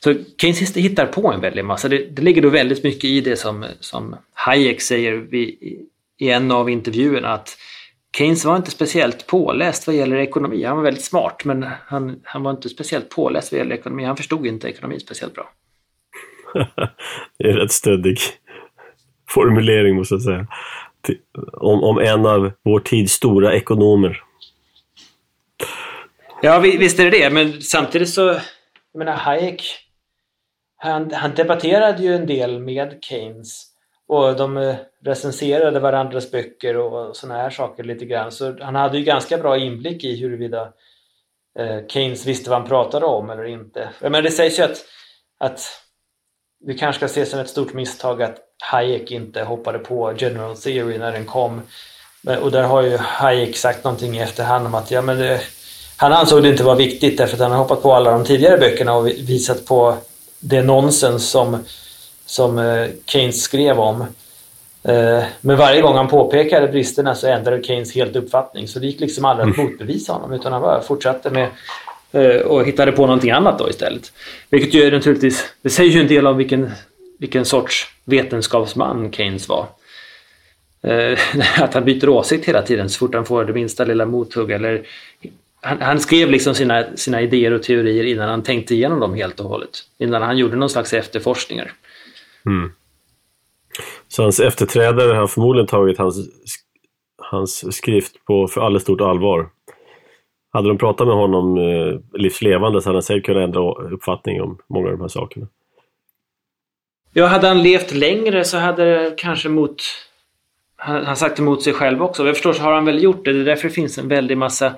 [0.04, 1.88] Så Keynes hittar på en väldig massa.
[1.88, 5.48] Det, det ligger då väldigt mycket i det som, som Hayek säger vid,
[6.18, 7.56] i en av intervjuerna att
[8.16, 10.64] Keynes var inte speciellt påläst vad gäller ekonomi.
[10.64, 14.04] Han var väldigt smart men han, han var inte speciellt påläst vad gäller ekonomi.
[14.04, 15.50] Han förstod inte ekonomi speciellt bra.
[17.38, 18.18] det är rätt stöddig
[19.28, 20.46] formulering måste jag säga.
[21.52, 24.22] Om, om en av vår tids stora ekonomer.
[26.42, 28.20] Ja, visst är det det, men samtidigt så,
[28.92, 29.62] jag menar Hayek,
[30.76, 33.71] han, han debatterade ju en del med Keynes
[34.12, 38.32] och de eh, recenserade varandras böcker och sådana här saker lite grann.
[38.32, 40.72] Så han hade ju ganska bra inblick i huruvida
[41.58, 43.90] eh, Keynes visste vad han pratade om eller inte.
[44.00, 44.84] Men det sägs ju att,
[45.40, 45.60] att
[46.66, 50.98] vi kanske ska se som ett stort misstag att Hayek inte hoppade på General Theory
[50.98, 51.62] när den kom.
[52.40, 55.40] Och där har ju Hayek sagt någonting i efterhand om att ja, men det,
[55.96, 58.58] han ansåg det inte vara viktigt därför att han har hoppat på alla de tidigare
[58.58, 59.96] böckerna och visat på
[60.40, 61.64] det nonsens som,
[62.32, 64.00] som eh, Keynes skrev om.
[64.82, 69.00] Eh, men varje gång han påpekade bristerna så ändrade Keynes helt uppfattning så det gick
[69.00, 69.70] liksom aldrig att mm.
[69.70, 71.48] motbevisa honom utan han bara fortsatte med
[72.12, 74.12] eh, och hittade på någonting annat då istället.
[74.50, 76.70] Vilket ju naturligtvis, det säger ju en del om vilken
[77.18, 79.66] vilken sorts vetenskapsman Keynes var.
[81.56, 84.50] Att han byter åsikt hela tiden så fort han får det minsta lilla mothugg.
[84.50, 84.82] Eller,
[85.60, 89.40] han, han, skrev liksom sina, sina idéer och teorier innan han tänkte igenom dem helt
[89.40, 89.70] och hållet.
[89.98, 91.72] Innan han gjorde någon slags efterforskningar.
[92.46, 92.72] Mm.
[94.08, 96.16] Så hans efterträdare har förmodligen tagit hans,
[97.22, 99.48] hans skrift på för alldeles stort allvar.
[100.52, 104.58] Hade de pratat med honom eh, livslevande så hade han säkert kunnat ändra uppfattning om
[104.68, 105.46] många av de här sakerna.
[107.12, 109.82] Ja, hade han levt längre så hade det kanske mot...
[110.84, 112.26] Han sagt emot sig själv också.
[112.26, 113.32] Jag förstår så har han väl gjort det.
[113.32, 114.74] Det är därför det finns en väldig massa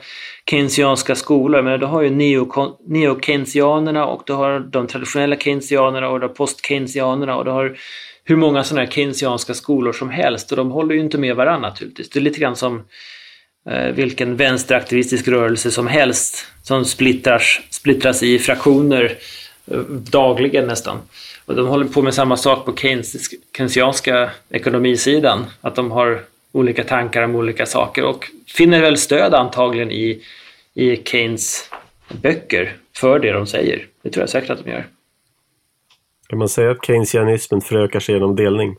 [0.50, 1.62] keynesianska skolor.
[1.62, 7.36] Men du har ju neo-keynesianerna och du har de traditionella keynesianerna och du har post-keynesianerna
[7.36, 7.76] och du har
[8.24, 10.50] hur många sådana här keynesianska skolor som helst.
[10.50, 12.10] Och de håller ju inte med varandra naturligtvis.
[12.10, 12.84] Det är lite grann som
[13.70, 19.10] eh, vilken vänsteraktivistisk rörelse som helst som splittras, splittras i fraktioner eh,
[20.10, 20.98] dagligen nästan.
[21.44, 25.46] Och de håller på med samma sak på keynesianska ekonomisidan.
[25.60, 26.20] Att de har
[26.52, 30.22] olika tankar om olika saker och finner väl stöd antagligen i,
[30.74, 31.70] i Keynes
[32.22, 33.86] böcker för det de säger.
[34.02, 34.86] Det tror jag säkert att de gör.
[36.28, 38.76] Kan man säga att keynesianismen förökar sig genom delning?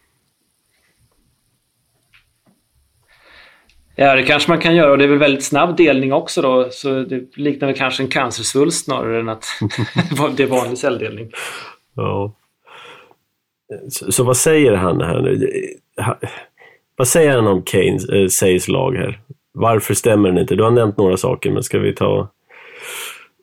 [3.95, 6.67] Ja, det kanske man kan göra och det är väl väldigt snabb delning också då.
[6.71, 9.45] Så det liknar väl kanske en cancersvulst snarare än att
[10.37, 11.31] det är vanlig celldelning.
[11.95, 12.35] Ja.
[13.89, 15.49] Så, så, vad säger han här nu?
[16.95, 19.21] Vad säger han om Keynes äh, sägs lag här?
[19.51, 20.55] Varför stämmer den inte?
[20.55, 22.31] Du har nämnt några saker, men ska vi ta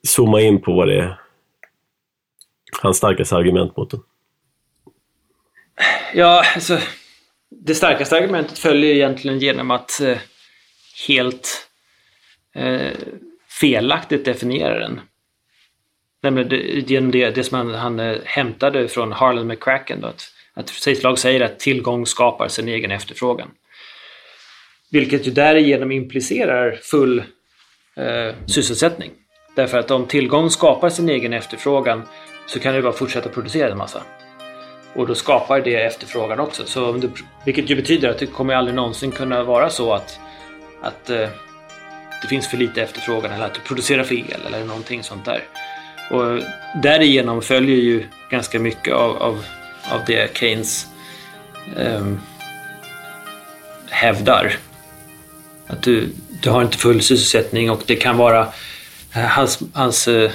[0.03, 1.21] zooma in på vad det är?
[2.83, 4.01] Hans starkaste argument mot den.
[6.15, 6.79] Ja, alltså
[7.51, 10.19] det starkaste argumentet följer egentligen genom att eh,
[11.09, 11.69] helt
[12.55, 12.93] eh,
[13.61, 15.01] felaktigt definierar den.
[16.23, 16.57] Nämligen det,
[16.91, 20.01] genom det, det som han, han eh, hämtade från Harlan McCracken.
[20.01, 23.49] Då, att, att lag säger att tillgång skapar sin egen efterfrågan.
[24.91, 27.19] Vilket ju därigenom implicerar full
[27.97, 29.11] eh, sysselsättning.
[29.57, 32.03] Därför att om tillgång skapar sin egen efterfrågan
[32.47, 34.03] så kan du bara fortsätta producera en massa.
[34.95, 36.65] Och då skapar det efterfrågan också.
[36.65, 37.11] Så det,
[37.45, 40.21] vilket ju betyder att det kommer aldrig någonsin kunna vara så att,
[40.83, 41.29] att eh,
[42.23, 45.45] det finns för lite efterfrågan eller att du producerar fel eller någonting sånt där.
[46.11, 46.43] Och
[46.83, 49.45] därigenom följer ju ganska mycket av, av,
[49.93, 50.87] av det Keynes
[51.77, 52.07] eh,
[53.91, 54.57] hävdar.
[55.67, 56.09] Att du,
[56.43, 58.49] du har inte full sysselsättning och det kan vara
[59.13, 60.31] hans, hans, eh,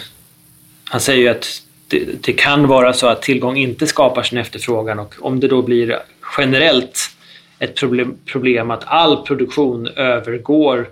[0.84, 5.00] han säger ju att det, det, kan vara så att tillgång inte skapar sin efterfrågan
[5.00, 6.00] och om det då blir
[6.38, 7.17] generellt
[7.60, 10.90] ett problem, problem att all produktion övergår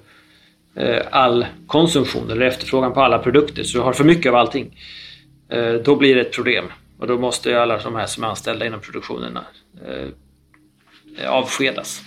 [0.76, 4.80] eh, all konsumtion eller efterfrågan på alla produkter så du har för mycket av allting.
[5.49, 6.66] Eh, då blir det ett problem
[6.99, 9.38] och då måste alla de här som är anställda inom produktionen
[9.88, 12.01] eh, avskedas.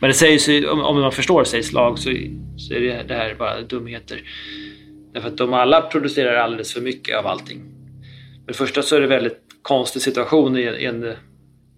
[0.00, 2.10] Men det sägs om, man förstår sägs lag så,
[2.56, 4.22] så är det, det här bara dumheter.
[5.12, 7.62] Därför att de alla producerar alldeles för mycket av allting.
[8.44, 11.14] För det första så är det en väldigt konstig situation i en,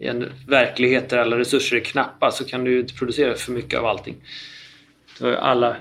[0.05, 3.53] i en verklighet där alla resurser är knappa så kan du ju inte producera för
[3.53, 4.17] mycket av allting.
[5.19, 5.77] Då har alla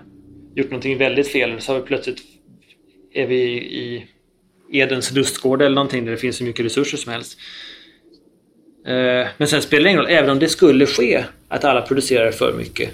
[0.56, 2.18] gjort någonting väldigt fel så har vi plötsligt
[3.14, 4.08] är vi i
[4.72, 7.38] Edens lustgård eller någonting där det finns så mycket resurser som helst.
[8.86, 12.32] Eh, men sen spelar det ingen roll, även om det skulle ske att alla producerar
[12.32, 12.90] för mycket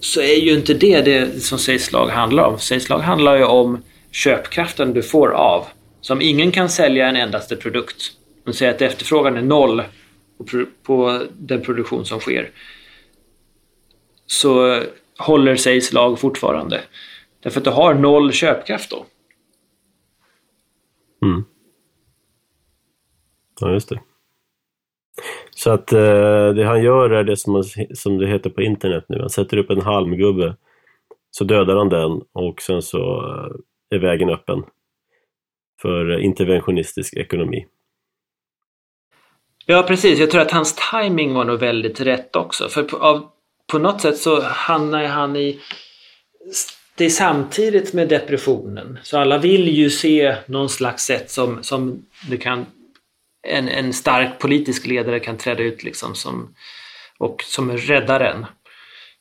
[0.00, 2.58] så är ju inte det det som Sales lag handlar om.
[2.58, 5.66] Sales lag handlar ju om köpkraften du får av
[6.00, 8.12] så om ingen kan sälja en endaste produkt,
[8.46, 9.82] och säger att efterfrågan är noll
[10.44, 12.50] på, på den produktion som sker,
[14.26, 14.82] så
[15.18, 16.80] håller sig lag fortfarande.
[17.42, 19.06] Därför att du har noll köpkraft då.
[21.22, 21.44] Mm.
[23.60, 24.00] Ja, just det.
[25.50, 27.62] Så att eh, det han gör är det som,
[27.94, 29.20] som det heter på internet nu.
[29.20, 30.56] Han sätter upp en halmgubbe,
[31.30, 34.62] så dödar han den och sen så eh, är vägen öppen
[35.82, 37.66] för interventionistisk ekonomi.
[39.66, 40.18] Ja, precis.
[40.18, 42.68] Jag tror att hans timing var nog väldigt rätt också.
[42.68, 43.28] För på, av,
[43.66, 45.60] på något sätt så hamnar han i...
[46.96, 48.98] Det är samtidigt med depressionen.
[49.02, 52.66] Så alla vill ju se någon slags sätt som, som du kan...
[53.46, 56.54] En, en stark politisk ledare kan träda ut liksom som,
[57.18, 58.46] och som räddaren.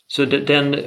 [0.07, 0.79] Så den,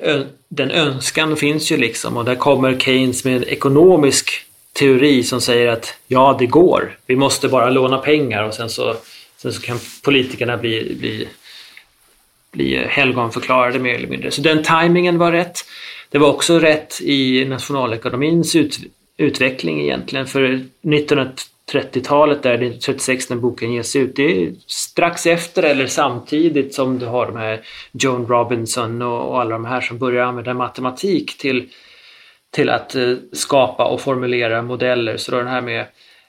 [0.49, 5.69] den önskan finns ju liksom och där kommer Keynes med en ekonomisk teori som säger
[5.69, 6.99] att ja, det går.
[7.07, 8.97] Vi måste bara låna pengar och sen så,
[9.53, 11.29] sen så kan politikerna bli, bli,
[12.53, 14.31] bli helgonförklarade mer eller mindre.
[14.31, 15.59] Så den tajmingen var rätt.
[16.11, 18.79] Det var också rätt i nationalekonomins ut,
[19.17, 20.27] utveckling egentligen.
[20.27, 26.99] För 1930-talet, där 36 när boken ges ut, det är strax efter eller samtidigt som
[26.99, 27.61] du har de här
[27.93, 31.69] Joan Robinson och, och alla de här som börjar använda matematik till
[32.51, 35.17] till att eh, skapa och formulera modeller.
[35.17, 35.87] Så då den här med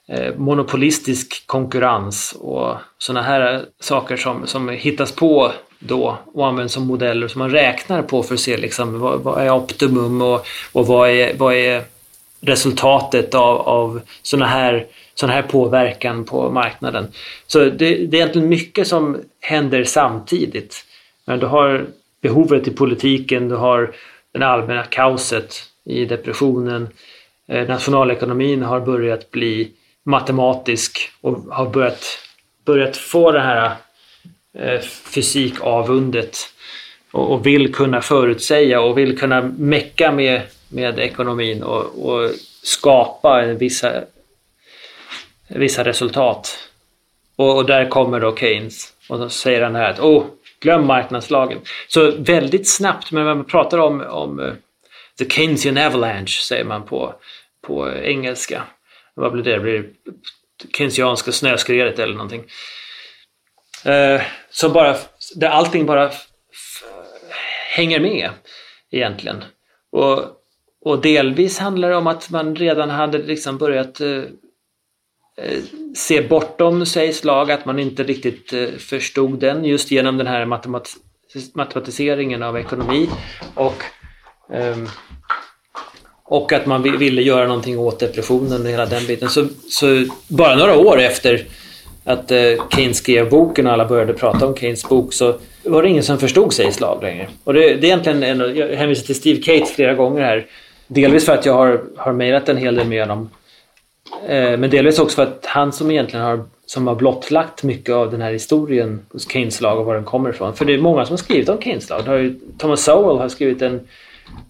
[0.09, 6.87] Eh, monopolistisk konkurrens och sådana här saker som, som hittas på då och används som
[6.87, 10.87] modeller som man räknar på för att se liksom, vad, vad är optimum och, och
[10.87, 11.83] vad, är, vad är
[12.41, 14.85] resultatet av, av sådana här,
[15.15, 17.07] sån här påverkan på marknaden.
[17.47, 20.85] Så det, det är egentligen mycket som händer samtidigt.
[21.25, 21.85] Men du har
[22.21, 23.91] behovet i politiken, du har
[24.31, 25.55] det allmänna kaoset
[25.85, 26.87] i depressionen.
[27.47, 29.71] Eh, nationalekonomin har börjat bli
[30.07, 32.19] matematisk och har börjat,
[32.65, 33.75] börjat få det här
[34.57, 36.37] eh, fysikavundet
[37.11, 42.31] och, och vill kunna förutsäga och vill kunna mecka med, med ekonomin och, och
[42.63, 44.03] skapa vissa,
[45.47, 46.57] vissa resultat.
[47.35, 50.23] Och, och, där kommer då Keynes och då säger han här att oh,
[50.59, 51.59] Glöm marknadslagen.
[51.87, 54.53] Så väldigt snabbt, men man pratar om, om eh,
[55.19, 57.13] the Keynesian avalanche säger man på,
[57.61, 58.63] på engelska.
[59.17, 59.51] Vad blir det?
[59.51, 59.89] det blir
[60.77, 62.43] keynesianska snöskredet eller någonting.
[63.85, 64.97] Eh, som bara,
[65.35, 66.11] där allting bara
[67.75, 68.29] hänger med
[68.91, 69.43] egentligen.
[69.91, 70.23] Och,
[70.85, 74.23] och delvis handlar det om att man redan hade liksom börjat eh,
[75.37, 75.61] eh
[75.95, 77.51] se bortom sig slag.
[77.51, 80.95] att man inte riktigt eh, förstod den just genom den här matemat
[81.53, 83.09] matematiseringen av ekonomi.
[83.55, 83.83] Och,
[84.53, 84.87] ehm,
[86.29, 89.29] och att man ville göra någonting åt depressionen och hela den biten.
[89.29, 91.45] Så, så bara några år efter
[92.03, 92.37] att eh,
[92.75, 96.17] Keynes skrev boken och alla började prata om Keynes bok så var det ingen som
[96.19, 97.27] förstod Sayes lag längre.
[97.43, 100.45] Och det, det är egentligen en, jag hänvisar till Steve Cates flera gånger här.
[100.87, 103.29] Delvis för att jag har, har mejlat en hel del med honom.
[104.27, 108.11] Eh, men delvis också för att han som egentligen har, som har blottlagt mycket av
[108.11, 110.55] den här historien hos Keynes lag och var den kommer ifrån.
[110.55, 112.35] För det är många som har skrivit om Keynes lag.
[112.57, 113.79] Thomas Sowell har skrivit en,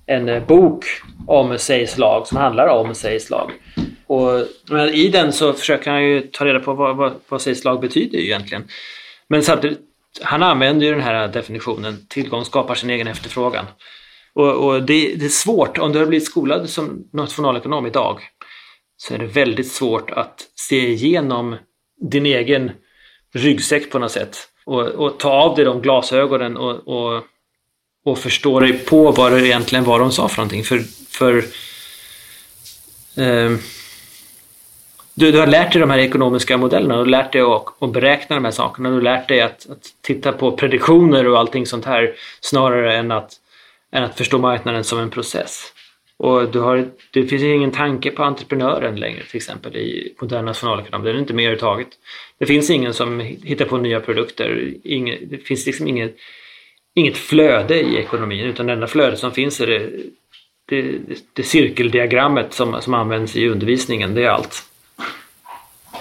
[0.07, 0.85] en eh, bok
[1.27, 3.51] om Seis lag som handlar om Seis lag.
[4.07, 7.63] Och men I den så försöker han ju ta reda på vad, vad, vad Sayes
[7.63, 8.67] lag betyder egentligen.
[9.27, 9.79] Men samtidigt,
[10.21, 13.65] han använder ju den här definitionen, tillgång skapar sin egen efterfrågan.
[14.33, 18.19] Och, och det, det, är svårt, om du har blivit skolad som nationalekonom idag,
[18.97, 21.55] så är det väldigt svårt att se igenom
[22.11, 22.71] din egen
[23.33, 24.37] ryggsäck på något sätt.
[24.65, 27.23] Och, och ta av dig de glasögonen och, och,
[28.07, 30.63] och förstå dig på vad det egentligen var de sa för någonting.
[30.63, 30.79] För,
[31.09, 31.37] för
[33.17, 33.51] eh,
[35.13, 37.93] du, du har lärt dig de här ekonomiska modellerna, du har lärt dig att, att
[37.93, 41.65] beräkna de här sakerna, du har lärt dig att, att, titta på prediktioner och allting
[41.65, 43.33] sånt här snarare än att,
[43.91, 45.73] än att förstå marknaden som en process.
[46.17, 51.03] Och du har, det finns ingen tanke på entreprenören längre till exempel i modern nationalekonom.
[51.03, 51.87] Det är inte mer överhuvudtaget.
[52.39, 54.73] Det finns ingen som hittar på nya produkter.
[54.83, 56.15] Inge, det finns liksom inget,
[56.97, 59.89] inget flöde i ekonomin utan det enda flödet som finns är det,
[60.65, 60.99] det,
[61.33, 64.15] det cirkeldiagrammet som, som används i undervisningen.
[64.15, 64.63] Det är allt.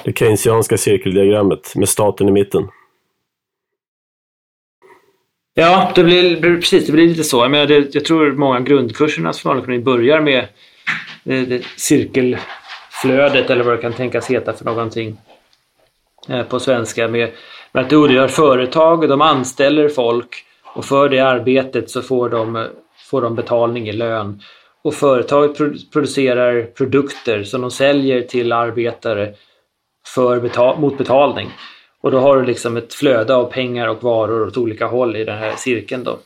[0.05, 2.69] Det keynesianska cirkeldiagrammet med staten i mitten.
[5.55, 6.87] Ja, det blir, precis.
[6.87, 7.45] Det blir lite så.
[7.45, 10.49] Jag, menar, det, jag tror många grundkurser i nationalekonomi börjar med
[11.25, 15.17] det, det, cirkelflödet eller vad det kan tänkas heta för någonting
[16.29, 17.09] eh, på svenska.
[17.09, 17.33] Med,
[17.73, 22.69] med att du gör företag, de anställer folk och för det arbetet så får de,
[23.11, 24.43] får de betalning i lön.
[24.83, 25.57] Och företaget
[25.93, 29.35] producerar produkter som de säljer till arbetare
[30.15, 31.51] för betal mot betalning.
[32.01, 35.25] Och då har du liksom ett flöde av pengar och varor åt olika håll i
[35.25, 36.05] den här cirkeln.
[36.05, 36.19] Då.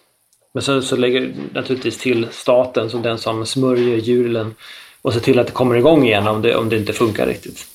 [0.53, 4.55] Men så, så lägger du naturligtvis till staten som den som smörjer hjulen
[5.03, 7.67] och ser till att det kommer igång igen om det, om det inte funkar riktigt.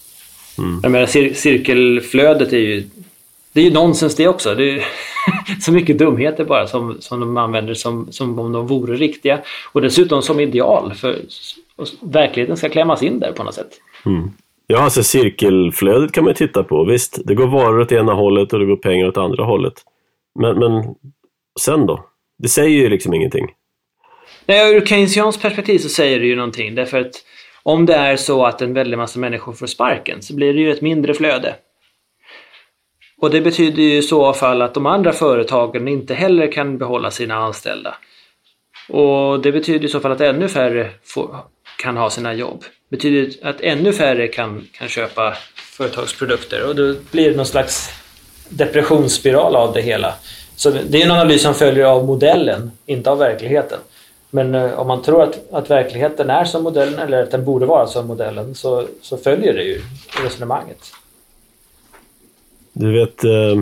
[0.57, 0.79] Mm.
[0.83, 2.83] Jag menar, cir cirkelflödet är ju
[3.55, 4.55] det är ju nonsens det också.
[4.55, 4.85] Det är
[5.61, 9.39] så mycket dumheter bara som, som de använder som, som om de vore riktiga.
[9.71, 11.15] Och dessutom som ideal för
[12.01, 13.69] verkligheten ska klämmas in där på något sätt.
[14.05, 14.31] Mm.
[14.67, 16.83] Ja, alltså cirkelflödet kan man ju titta på.
[16.83, 19.73] Visst, det går varor åt ena hållet och det går pengar åt andra hållet.
[20.39, 20.95] Men, men
[21.59, 22.05] sen då?
[22.37, 23.47] Det säger ju liksom ingenting.
[24.45, 26.75] Nej, ur keynesianskt perspektiv så säger det ju någonting.
[26.75, 27.13] Därför att
[27.63, 30.71] om det är så att en väldig massa människor får sparken så blir det ju
[30.71, 31.55] ett mindre flöde.
[33.21, 37.11] Och det betyder ju i så fall att de andra företagen inte heller kan behålla
[37.11, 37.95] sina anställda.
[38.89, 41.37] Och det betyder i så fall att ännu färre får,
[41.77, 42.63] kan ha sina jobb.
[42.89, 47.89] Det betyder att ännu färre kan, kan köpa företagsprodukter och då blir det någon slags
[48.49, 50.13] depressionsspiral av det hela.
[50.55, 53.79] Så det är en analys som följer av modellen, inte av verkligheten.
[54.29, 57.65] Men eh, om man tror att, att verkligheten är som modellen eller att den borde
[57.65, 59.81] vara som modellen så, så följer det ju
[60.23, 60.91] resonemanget.
[62.75, 63.23] Du vet...
[63.23, 63.61] Eh,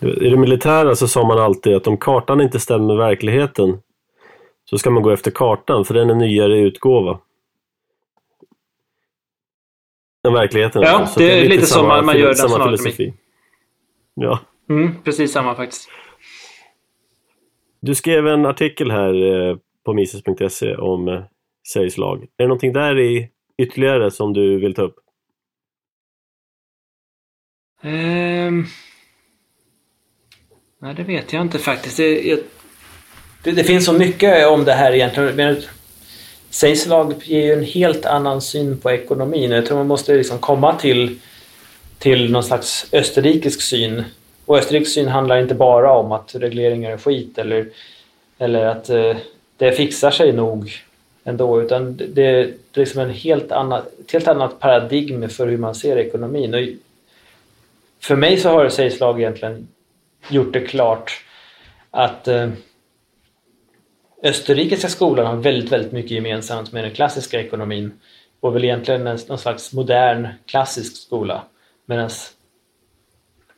[0.00, 3.78] I det militära så sa man alltid att om kartan inte stämmer med verkligheten
[4.64, 7.20] så ska man gå efter kartan, för den är nyare utgåva.
[10.26, 10.82] Än verkligheten.
[10.82, 11.20] Ja, alltså.
[11.20, 13.14] det, är lite, lite som man, man gör nationalekonomi.
[14.14, 14.38] Ja.
[14.70, 15.88] Mm, precis samma faktiskt.
[17.80, 21.22] Du skrev en artikel här eh, på mises.se om eh,
[21.62, 22.22] Sveriges lag.
[22.22, 23.28] Är det någonting där i
[23.58, 25.03] ytterligare som du vill ta upp?
[27.84, 28.66] Um...
[30.78, 31.96] Nej, det vet jag inte faktiskt.
[31.96, 32.38] Det, jag
[33.44, 35.36] det, det, finns så mycket om det här egentligen.
[35.36, 35.56] Men
[36.50, 39.50] Seislag ger ju en helt annan syn på ekonomin.
[39.50, 41.18] Jag tror man måste liksom komma till,
[41.98, 44.04] till någon slags österrikisk syn.
[44.44, 47.68] Och österrikisk syn handlar inte bara om att regleringar är skit eller,
[48.38, 49.16] eller att eh,
[49.56, 50.72] det fixar sig nog
[51.24, 51.62] ändå.
[51.62, 55.74] Utan det, det är liksom en helt annat, ett helt annat paradigm för hur man
[55.74, 56.54] ser ekonomin.
[56.54, 56.60] Och
[58.00, 59.68] för mig så har Say's lag egentligen
[60.28, 61.24] gjort det klart
[61.90, 62.50] att eh,
[64.22, 67.92] Österrikiska skolan har väldigt, väldigt mycket gemensamt med den klassiska ekonomin
[68.40, 71.42] och väl egentligen en, någon slags modern klassisk skola.
[71.86, 72.10] Medan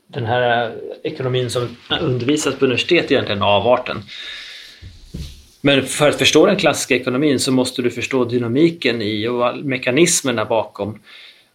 [0.07, 4.03] den här ekonomin som undervisas på universitet egentligen är avarten.
[5.61, 10.45] Men för att förstå den klassiska ekonomin så måste du förstå dynamiken i och mekanismerna
[10.45, 11.01] bakom.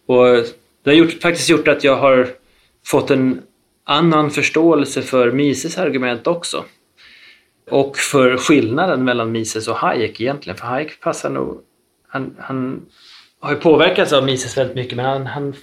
[0.06, 0.26] Och
[0.82, 2.28] det har gjort, faktiskt gjort att jag har
[2.86, 3.42] fått en
[3.84, 6.64] annan förståelse för Mises argument också.
[7.70, 10.56] Och för skillnaden mellan Mises och Hayek egentligen.
[10.56, 11.60] För Hayek passar nog...
[12.08, 12.86] Han, han
[13.40, 15.54] har ju påverkats av Mises väldigt mycket men han, han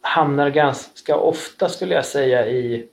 [0.00, 2.84] hamnar ganska ofta skulle jag säga i,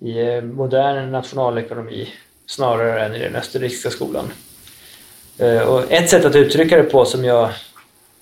[0.00, 2.08] i eh, modern nationalekonomi
[2.46, 4.32] snarare än i den österrikiska skolan.
[5.38, 7.50] Eh, och ett sätt att uttrycka det på som jag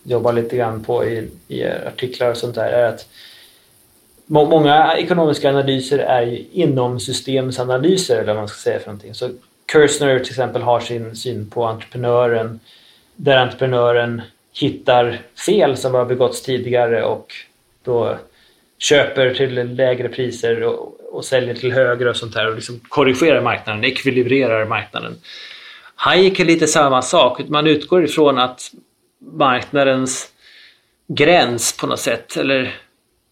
[0.02, 3.08] jobbar lite grann på i, i artiklar och sånt där är att
[4.30, 9.14] många ekonomiska analyser är ju inom systemsanalyser eller vad man ska säga för någonting.
[9.14, 9.30] Så
[9.72, 12.60] Kirsner till exempel har sin syn på entreprenören
[13.16, 14.22] där entreprenören
[14.52, 17.34] hittar fel som har begåtts tidigare och
[17.84, 18.16] då
[18.78, 23.42] köper till lägre priser och, och säljer till högre och sånt där och liksom korrigerar
[23.42, 25.16] marknaden, ekvilibrerar marknaden.
[25.94, 27.48] Hayek är lite samma sak.
[27.48, 28.70] Man utgår ifrån att
[29.18, 30.28] marknadens
[31.08, 32.74] gräns på något sätt eller,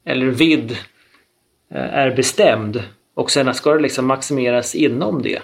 [0.09, 0.71] eller vidd
[1.75, 2.83] eh, är bestämd
[3.15, 5.39] och sen ska det liksom maximeras inom det.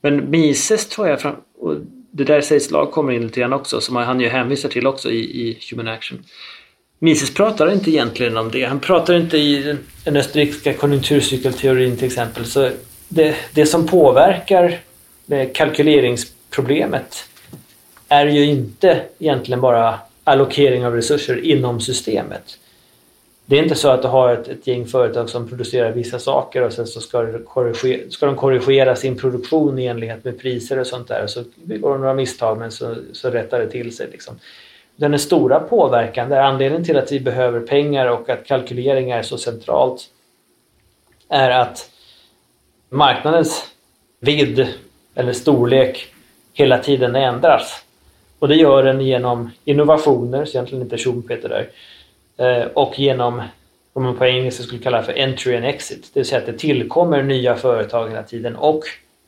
[0.00, 1.76] Men Mises tror jag, och
[2.10, 5.10] det där sägs lag kommer in lite grann också, som han ju hänvisar till också
[5.10, 6.24] i, i Human Action.
[6.98, 8.64] Mises pratar inte egentligen om det.
[8.64, 12.44] Han pratar inte i den österrikiska konjunkturcykelteorin till exempel.
[12.44, 12.70] Så
[13.08, 14.80] det, det som påverkar
[15.54, 17.24] kalkyleringsproblemet
[18.08, 22.58] är ju inte egentligen bara allokering av resurser inom systemet.
[23.50, 26.62] Det är inte så att du har ett, ett gäng företag som producerar vissa saker
[26.62, 30.86] och sen så ska, korrigera, ska de korrigera sin produktion i enlighet med priser och
[30.86, 31.22] sånt där.
[31.22, 34.08] Och så begår de några misstag men så, så rättar det till sig.
[34.12, 34.38] Liksom.
[34.96, 39.38] Den stora påverkan, där anledningen till att vi behöver pengar och att kalkylering är så
[39.38, 40.04] centralt
[41.28, 41.90] är att
[42.88, 43.64] marknadens
[44.20, 44.68] vidd
[45.14, 46.14] eller storlek
[46.52, 47.84] hela tiden ändras.
[48.38, 51.68] Och det gör den genom innovationer, så egentligen inte Schumpeter där,
[52.38, 53.42] Eh, och genom
[53.92, 56.10] vad man på engelska skulle kalla för entry and exit.
[56.14, 58.82] Det vill säga att det tillkommer nya företag hela tiden och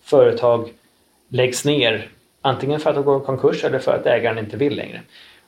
[0.04, 0.68] företag
[1.28, 2.08] läggs ner.
[2.42, 5.00] Antingen för att de går i konkurs eller för att ägaren inte vill längre.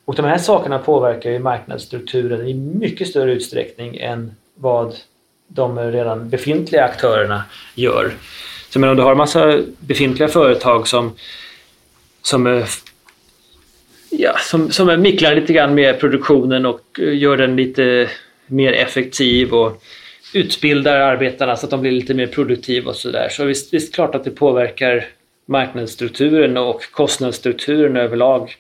[0.05, 4.95] Och de här sakerna påverkar ju marknadsstrukturen i mycket större utsträckning än vad
[5.47, 7.43] de redan befintliga aktörerna
[7.75, 8.13] gör.
[8.71, 11.13] Så men om du har en massa befintliga företag som,
[12.23, 12.65] som,
[14.19, 18.09] ja, som, som micklar lite grann med produktionen och eh, gör den lite
[18.47, 19.83] mer effektiv och
[20.35, 23.29] utbildar arbetarna så att de blir lite mer produktiva och sådär.
[23.31, 25.05] Så visst, visst klart att det påverkar
[25.47, 28.57] marknadsstrukturen och kostnadsstrukturen överlag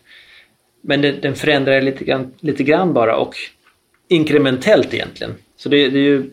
[0.82, 3.34] men det, den förändrar lite grann, lite grann bara och
[4.08, 5.34] inkrementellt egentligen.
[5.56, 6.30] Så det, det är ju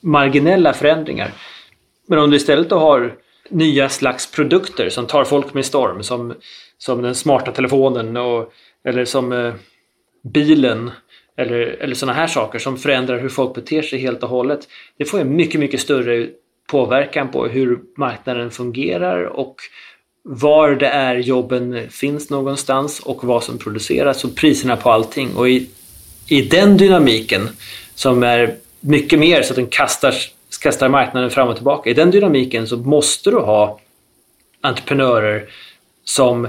[0.00, 1.32] marginella förändringar.
[2.06, 3.14] Men om du istället då har
[3.48, 6.34] nya slags produkter som tar folk med storm som,
[6.82, 8.52] som den smarta telefonen och,
[8.84, 9.54] eller som eh,
[10.22, 10.90] bilen
[11.36, 14.68] eller, eller sådana här saker som förändrar hur folk beter sig helt och hållet.
[14.98, 16.28] Det får en mycket, mycket större
[16.70, 19.56] påverkan på hur marknaden fungerar och
[20.22, 25.34] var det är jobben finns någonstans och vad som produceras och priserna på allting.
[25.36, 25.70] Och i,
[26.28, 27.48] i den dynamiken
[27.94, 30.14] som är mycket mer så att den kastar,
[30.62, 31.90] kastar marknaden fram och tillbaka.
[31.90, 33.80] I den dynamiken så måste du ha
[34.60, 35.48] entreprenörer
[36.04, 36.48] som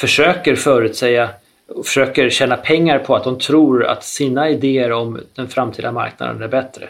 [0.00, 1.30] försöker förutsäga
[1.68, 6.42] och försöker tjäna pengar på att de tror att sina idéer om den framtida marknaden
[6.42, 6.88] är bättre.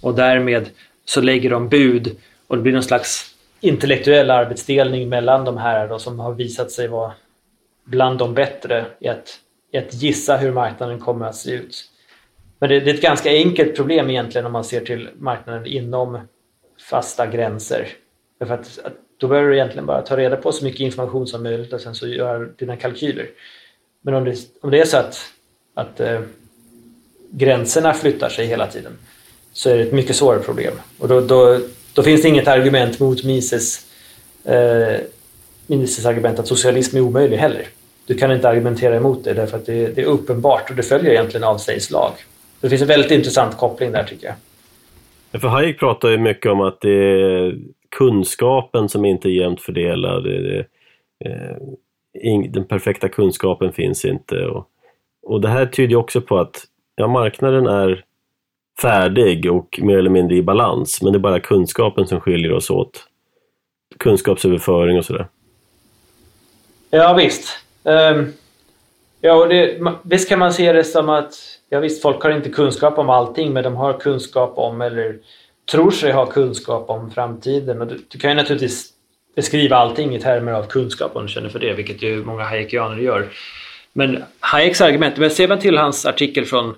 [0.00, 0.70] Och därmed
[1.04, 5.98] så lägger de bud och det blir någon slags intellektuell arbetsdelning mellan de här då,
[5.98, 7.12] som har visat sig vara
[7.84, 9.38] bland de bättre i att,
[9.72, 11.84] i att gissa hur marknaden kommer att se ut.
[12.58, 16.18] Men det, det är ett ganska enkelt problem egentligen om man ser till marknaden inom
[16.90, 17.88] fasta gränser.
[18.38, 21.42] Därför att, att då behöver du egentligen bara ta reda på så mycket information som
[21.42, 23.26] möjligt och sen så gör dina kalkyler.
[24.02, 25.20] Men om det, om det är så att,
[25.74, 26.20] att eh,
[27.30, 28.92] gränserna flyttar sig hela tiden
[29.52, 30.74] så är det ett mycket svårare problem.
[30.98, 31.60] Och då, då
[31.94, 33.86] då finns det inget argument mot Mises,
[34.44, 35.00] eh,
[35.66, 37.66] Mises argument att socialism är omöjlig heller.
[38.06, 41.12] Du kan inte argumentera emot det därför att det, det är uppenbart och det följer
[41.12, 42.12] egentligen av Say's lag.
[42.60, 44.34] Det finns en väldigt intressant koppling där tycker jag.
[45.32, 47.58] För Hayek pratar ju mycket om att det är
[47.88, 50.24] kunskapen som inte är jämnt fördelad.
[50.24, 50.66] Det,
[51.24, 51.56] eh,
[52.50, 54.46] den perfekta kunskapen finns inte.
[54.46, 54.68] Och,
[55.22, 56.64] och det här tyder också på att
[56.94, 58.04] ja, marknaden är
[58.82, 61.02] färdig och mer eller mindre i balans.
[61.02, 63.06] Men det är bara kunskapen som skiljer oss åt.
[63.98, 65.26] Kunskapsöverföring och sådär.
[66.90, 67.48] Ja visst.
[67.82, 68.32] Um,
[69.20, 71.34] ja, och det, visst kan man se det som att
[71.70, 75.18] ja, visst, folk har inte kunskap om allting men de har kunskap om eller
[75.70, 77.80] tror sig ha kunskap om framtiden.
[77.80, 78.88] Och du, du kan ju naturligtvis
[79.36, 82.96] beskriva allting i termer av kunskap om du känner för det, vilket ju många hayekianer
[82.96, 83.28] gör.
[83.92, 86.68] Men Hayeks argument, men ser man till hans artikel från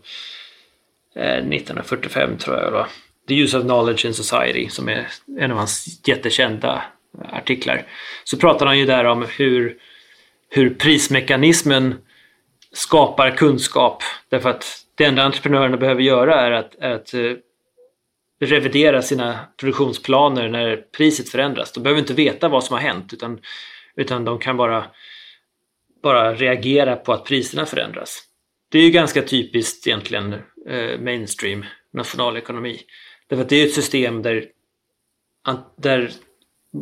[1.15, 2.87] eh, 1945 tror jag då,
[3.29, 5.07] The Use of Knowledge in Society, som är
[5.39, 6.83] en av hans jättekända
[7.33, 7.87] artiklar,
[8.25, 9.77] så pratar han ju där om hur,
[10.51, 11.95] hur prismekanismen
[12.73, 14.03] skapar kunskap.
[14.29, 17.33] Därför att det enda entreprenörerna behöver göra är att, är att eh,
[18.41, 21.73] revidera sina produktionsplaner när priset förändras.
[21.73, 23.41] De behöver inte veta vad som har hänt utan,
[23.97, 24.85] utan de kan bara,
[26.03, 28.23] bara reagera på att priserna förändras.
[28.69, 30.33] Det är ju ganska typiskt egentligen
[30.69, 32.81] eh, mainstream nationalekonomi.
[33.27, 34.47] Därför att det är ett system där,
[35.77, 36.11] där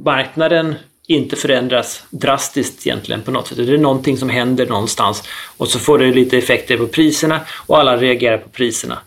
[0.05, 0.75] marknaden
[1.11, 3.57] inte förändras drastiskt egentligen på något sätt.
[3.57, 7.79] Det är någonting som händer någonstans och så får det lite effekter på priserna och
[7.79, 8.99] alla reagerar på priserna.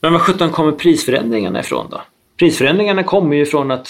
[0.00, 2.02] Men var sjutton kommer prisförändringarna ifrån då?
[2.38, 3.88] Prisförändringarna kommer ju från att,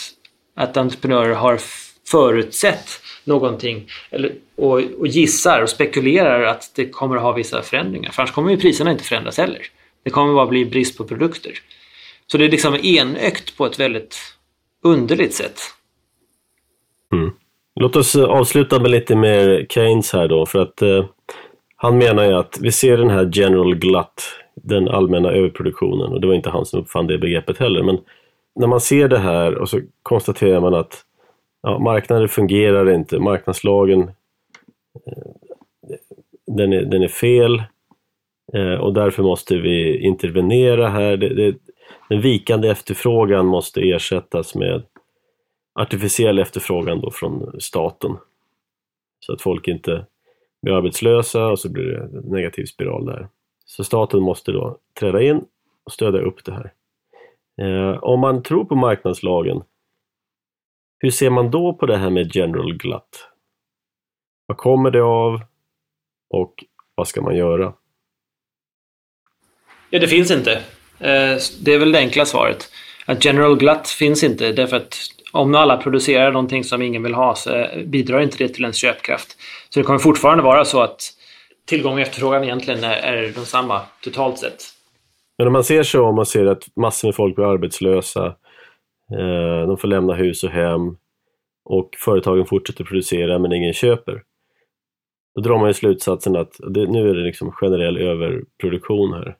[0.56, 1.60] att entreprenörer har
[2.08, 2.90] förutsett
[3.24, 8.10] någonting eller, och, och gissar och spekulerar att det kommer att ha vissa förändringar.
[8.10, 9.66] För annars kommer ju priserna inte förändras heller.
[10.04, 11.52] Det kommer bara bli brist på produkter.
[12.26, 14.18] Så det är liksom enökt på ett väldigt
[14.84, 15.60] underligt sätt.
[17.74, 21.04] Låt oss eh, avsluta med lite mer Keynes här då, för att eh,
[21.76, 24.22] han menar ju att vi ser den här general glut,
[24.54, 27.98] den allmänna överproduktionen, och det var inte han som uppfann det begreppet heller, men
[28.54, 31.04] när man ser det här och så konstaterar man att
[31.62, 34.00] ja, marknaden fungerar inte, marknadslagen
[35.06, 35.32] eh,
[36.46, 37.62] den är, den är fel
[38.54, 41.16] eh, och därför måste vi intervenera här.
[41.16, 41.56] Det, det,
[42.08, 44.82] den vikande efterfrågan måste ersättas med
[45.74, 48.16] artificiell efterfrågan då från staten.
[49.20, 50.06] Så att folk inte
[50.62, 53.28] blir arbetslösa och så blir det en negativ spiral där.
[53.64, 55.44] Så staten måste då träda in
[55.84, 56.72] och stödja upp det här.
[57.60, 59.62] Eh, om man tror på marknadslagen,
[60.98, 63.28] hur ser man då på det här med general glut?
[64.46, 65.40] Vad kommer det av
[66.30, 66.64] och
[66.94, 67.72] vad ska man göra?
[69.90, 70.52] Ja, det finns inte.
[70.98, 72.70] Eh, det är väl det enkla svaret.
[73.06, 74.96] Att general glut finns inte därför att
[75.32, 78.76] om nu alla producerar någonting som ingen vill ha så bidrar inte det till ens
[78.76, 79.36] köpkraft.
[79.68, 81.12] Så det kommer fortfarande vara så att
[81.66, 84.64] tillgång och efterfrågan egentligen är, är de samma totalt sett.
[85.38, 88.26] Men om man ser så, om man ser att massor med folk blir arbetslösa,
[89.10, 90.96] eh, de får lämna hus och hem
[91.64, 94.22] och företagen fortsätter producera men ingen köper.
[95.34, 99.36] Då drar man ju slutsatsen att det, nu är det liksom generell överproduktion här.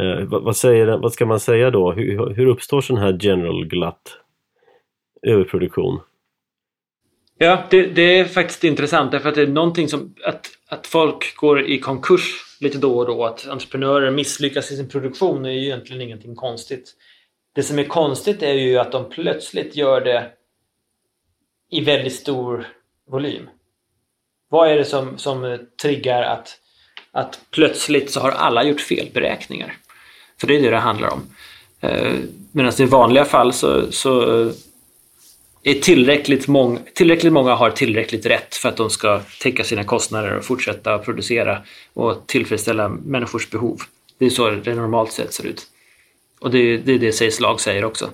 [0.00, 1.92] Eh, vad, vad, säger, vad ska man säga då?
[1.92, 4.18] Hur, hur uppstår sån här general glatt
[5.22, 6.00] Överproduktion?
[7.38, 11.36] Ja, det, det, är faktiskt intressant därför att det är någonting som att, att folk
[11.36, 15.64] går i konkurs lite då och då, att entreprenörer misslyckas i sin produktion är ju
[15.64, 16.94] egentligen ingenting konstigt.
[17.54, 20.30] Det som är konstigt är ju att de plötsligt gör det
[21.70, 22.66] i väldigt stor
[23.10, 23.48] volym.
[24.48, 26.58] Vad är det som, som triggar att,
[27.12, 29.76] att plötsligt så har alla gjort fel beräkningar?
[30.40, 31.22] För det är det det handlar om.
[31.80, 32.14] Eh,
[32.52, 34.44] medan i vanliga fall så, så
[35.70, 40.36] är tillräckligt, mång, tillräckligt många har tillräckligt rätt för att de ska täcka sina kostnader
[40.36, 41.62] och fortsätta producera
[41.92, 43.80] och tillfredsställa människors behov.
[44.18, 45.66] Det är så det normalt sett ser ut.
[46.40, 48.10] Och det är det, är det Sägs lag säger också.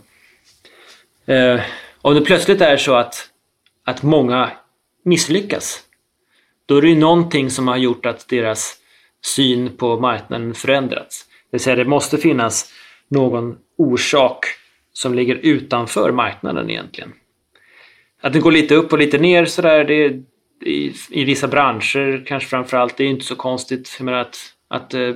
[1.27, 1.61] Eh,
[2.03, 3.29] om det plötsligt är så att,
[3.85, 4.51] att många
[5.05, 5.81] misslyckas,
[6.67, 8.77] då är det ju någonting som har gjort att deras
[9.25, 11.27] syn på marknaden förändrats.
[11.51, 12.73] Det vill säga det måste finnas
[13.09, 14.47] någon orsak
[14.93, 17.13] som ligger utanför marknaden egentligen.
[18.23, 20.23] Att det går lite upp och lite ner sådär, det är,
[20.65, 23.97] i, i vissa branscher kanske framförallt, det är inte så konstigt.
[23.99, 24.39] Jag menar att,
[24.69, 25.15] att, eh,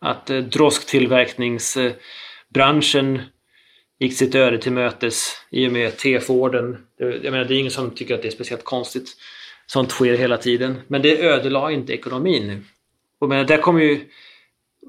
[0.00, 3.22] att, att drosktillverkningsbranschen
[3.98, 6.86] gick sitt öde till mötes i och med T-Forden.
[6.96, 9.16] Jag menar, det är ingen som tycker att det är speciellt konstigt.
[9.66, 10.80] Sånt sker hela tiden.
[10.88, 12.64] Men det ödelade inte ekonomin.
[13.18, 14.08] Och menar, där kommer ju...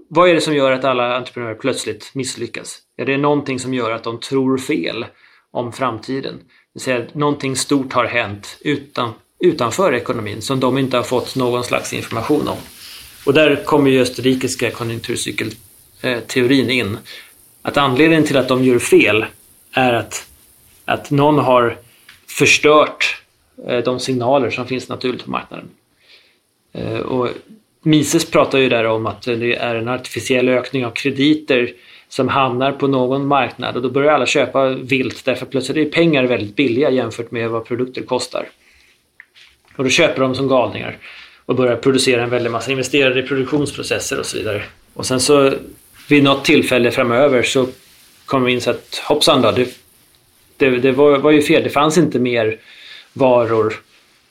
[0.09, 2.79] Vad är det som gör att alla entreprenörer plötsligt misslyckas?
[2.95, 5.05] Ja, det är någonting som gör att de tror fel
[5.51, 6.41] om framtiden
[6.79, 11.93] säga, någonting stort har hänt utan, utanför ekonomin som de inte har fått någon slags
[11.93, 12.57] information om.
[13.25, 16.97] Och där kommer ju österrikiska konjunkturcykelteorin in.
[17.61, 19.25] Att anledningen till att de gör fel
[19.71, 20.27] är att,
[20.85, 21.77] att någon har
[22.27, 23.21] förstört
[23.67, 25.69] eh, de signaler som finns naturligt på marknaden.
[26.73, 27.29] Eh, och
[27.81, 31.73] Mises pratar ju där om att det är en artificiell ökning av krediter
[32.15, 36.23] som hamnar på någon marknad och då börjar alla köpa vilt därför plötsligt är pengar
[36.23, 38.49] väldigt billiga jämfört med vad produkter kostar.
[39.75, 40.97] Och då köper de som galningar
[41.45, 44.63] och börjar producera en väldig massa, investerar i produktionsprocesser och så vidare.
[44.93, 45.53] Och sen så
[46.09, 47.67] vid något tillfälle framöver så
[48.25, 49.77] kommer vi in så att hoppsan då, det,
[50.57, 51.63] det, det var, var, ju fel.
[51.63, 52.57] Det fanns inte mer
[53.13, 53.73] varor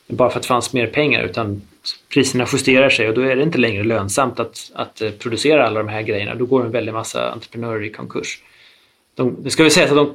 [0.07, 1.63] bara för att det fanns mer pengar utan
[2.09, 5.83] priserna justerar sig och då är det inte längre lönsamt att, att eh, producera alla
[5.83, 6.35] de här grejerna.
[6.35, 8.43] Då går en väldig massa entreprenörer i konkurs.
[9.15, 10.15] De, det ska vi säga att de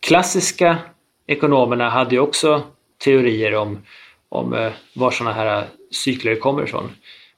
[0.00, 0.78] klassiska
[1.26, 2.62] ekonomerna hade ju också
[3.04, 3.78] teorier om,
[4.28, 6.90] om eh, var sådana här eh, cykler kommer ifrån.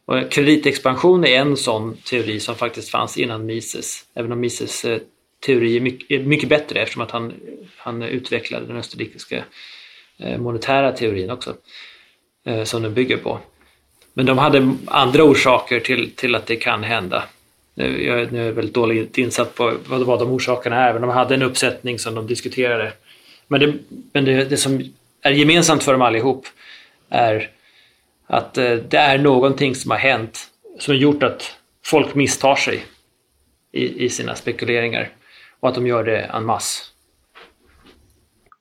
[0.05, 4.05] Och kreditexpansion är en sån teori som faktiskt fanns innan Mises.
[4.15, 4.87] Även om Mises
[5.47, 7.35] teori är mycket, är mycket bättre eftersom att han,
[7.77, 9.45] han utvecklade den österrikiska
[10.39, 11.55] monetära teorin också.
[12.65, 13.41] Som den bygger på.
[14.19, 17.25] Men de hade andra orsaker till, till att det kan hända.
[17.75, 21.11] Jag, nu är jag väldigt dåligt insatt på vad, vad de orsakerna är, men de
[21.11, 22.93] hade en uppsättning som de diskuterade.
[23.49, 23.75] Men det,
[24.13, 24.83] men det, det som
[25.23, 26.47] är gemensamt för dem allihop
[27.09, 27.51] är
[28.27, 32.85] att eh, det är någonting som har hänt som har gjort att folk misstar sig
[33.73, 35.09] i, i sina spekuleringar
[35.61, 36.85] och att de gör det en masse.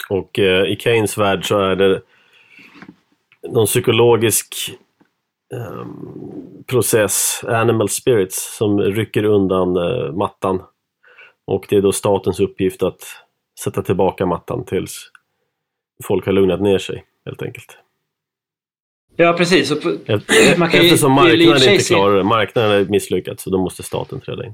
[0.09, 2.01] Och eh, i Keynes värld så är det
[3.49, 4.77] någon psykologisk
[5.53, 10.63] um, process, animal spirits, som rycker undan uh, mattan.
[11.45, 13.01] Och det är då statens uppgift att
[13.59, 15.11] sätta tillbaka mattan tills
[16.03, 17.77] folk har lugnat ner sig, helt enkelt.
[19.15, 19.69] Ja, precis.
[19.69, 22.23] På, Eftersom marknaden inte klarar det.
[22.23, 24.53] Marknaden är misslyckad, så då måste staten träda in.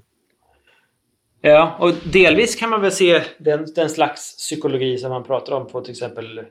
[1.41, 5.67] Ja, och delvis kan man väl se den, den slags psykologi som man pratar om
[5.67, 6.41] på till exempel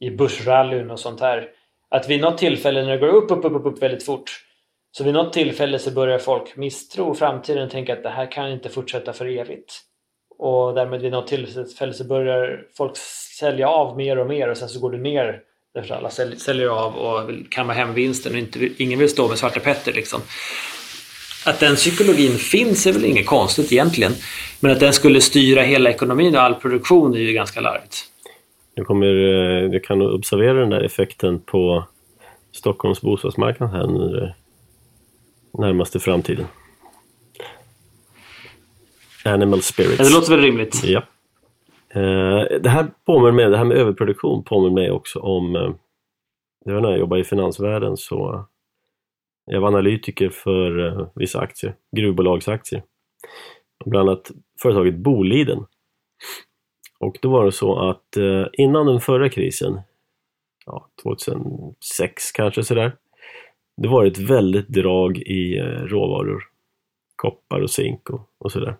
[0.00, 1.48] i börsrallyn och sånt här.
[1.90, 4.30] Att vid något tillfälle när det går upp, upp, upp, upp, upp väldigt fort
[4.96, 8.50] så vid något tillfälle så börjar folk misstro framtiden och tänka att det här kan
[8.50, 9.80] inte fortsätta för evigt.
[10.38, 12.96] Och därmed vid något tillfälle så börjar folk
[13.38, 15.40] sälja av mer och mer och sen så går det ner
[15.74, 19.28] därför att alla säljer av och vill kamma hem vinsten och inte, ingen vill stå
[19.28, 20.20] med Svarta Petter liksom.
[21.46, 24.12] Att den psykologin finns är väl inget konstigt egentligen.
[24.60, 28.04] Men att den skulle styra hela ekonomin och all produktion är ju ganska larvigt.
[28.76, 31.84] Du, kommer, eh, du kan observera den där effekten på
[32.52, 34.32] Stockholms bostadsmarknad här nu
[35.58, 36.46] närmaste framtiden.
[39.24, 39.98] Animal spirits.
[39.98, 40.84] det låter väl rimligt?
[40.84, 41.02] Ja.
[41.88, 45.74] Eh, det här påminner mig, det här med överproduktion påminner mig också om, eh,
[46.64, 48.46] det var när jag jobbade i finansvärlden så
[49.44, 52.82] jag var analytiker för vissa aktier, gruvbolagsaktier.
[53.84, 54.30] Bland annat
[54.62, 55.66] företaget Boliden
[56.98, 59.80] och då var det så att eh, innan den förra krisen,
[60.66, 62.96] ja, 2006 kanske sådär,
[63.76, 66.42] det var ett väldigt drag i eh, råvaror.
[67.16, 68.76] Koppar och zink och, och sådär.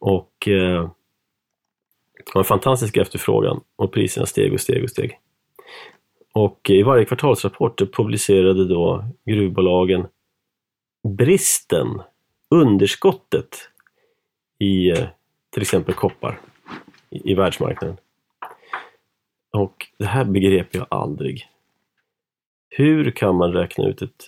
[0.00, 0.90] Och eh,
[2.24, 5.18] det var en fantastisk efterfrågan och priserna steg och steg och steg.
[6.34, 10.06] Och i varje kvartalsrapport publicerade då gruvbolagen
[11.16, 12.02] bristen,
[12.50, 13.70] underskottet
[14.58, 15.06] i eh,
[15.50, 16.40] till exempel koppar
[17.10, 17.96] i, i världsmarknaden.
[19.52, 21.48] Och det här begrep jag aldrig.
[22.68, 24.26] Hur kan man räkna ut ett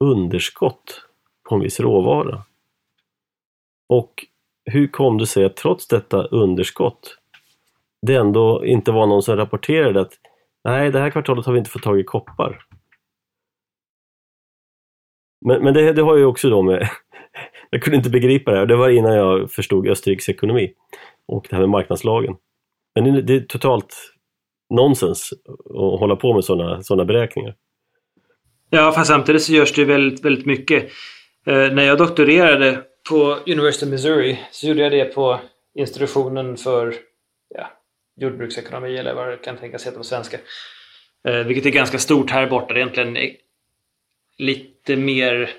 [0.00, 1.06] underskott
[1.48, 2.42] på en viss råvara?
[3.88, 4.26] Och
[4.64, 7.18] hur kom det sig att trots detta underskott
[8.06, 10.12] det ändå inte var någon som rapporterade att
[10.64, 12.66] nej, det här kvartalet har vi inte fått tag i koppar.
[15.46, 16.88] Men, men det, det har ju också då med,
[17.70, 20.74] jag kunde inte begripa det här, det var innan jag förstod Österrikes ekonomi
[21.28, 22.34] och det här med marknadslagen.
[22.94, 24.12] Men det är totalt
[24.74, 25.32] nonsens
[25.64, 27.54] att hålla på med sådana såna beräkningar.
[28.70, 30.82] Ja, fast samtidigt så görs det väldigt, väldigt mycket.
[31.46, 35.40] Eh, när jag doktorerade på University of Missouri så gjorde jag det på
[35.74, 36.94] institutionen för
[37.54, 37.70] ja,
[38.16, 40.38] jordbruksekonomi eller vad det kan tänkas heta på svenska.
[41.28, 42.74] Eh, vilket är ganska stort här borta.
[42.74, 43.36] Det är egentligen
[44.38, 45.50] lite mer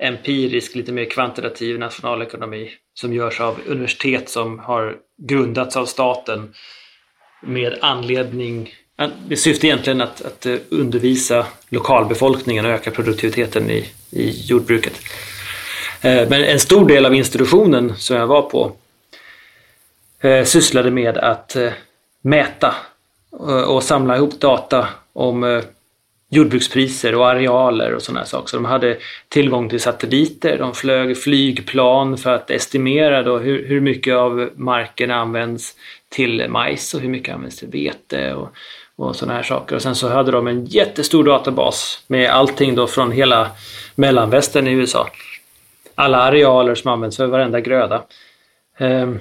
[0.00, 6.54] empirisk, lite mer kvantitativ nationalekonomi som görs av universitet som har grundats av staten
[7.42, 8.74] med anledning
[9.28, 14.92] det syftar egentligen att, att eh, undervisa lokalbefolkningen och öka produktiviteten i, i jordbruket.
[16.00, 18.72] Eh, men en stor del av institutionen som jag var på
[20.20, 21.56] eh, sysslade med att
[22.22, 22.74] mäta
[23.66, 25.62] och samla ihop data om
[26.32, 28.48] jordbrukspriser och arealer och sådana saker.
[28.48, 28.96] Så de hade
[29.28, 35.10] tillgång till satelliter, de flög flygplan för att estimera då hur, hur mycket av marken
[35.10, 35.74] används
[36.08, 38.48] till majs och hur mycket används till vete och,
[38.96, 39.76] och sådana här saker.
[39.76, 43.50] Och sen så hade de en jättestor databas med allting då från hela
[43.94, 45.10] mellanvästern i USA.
[45.94, 48.02] Alla arealer som används för varenda gröda.
[48.78, 49.18] Ehm,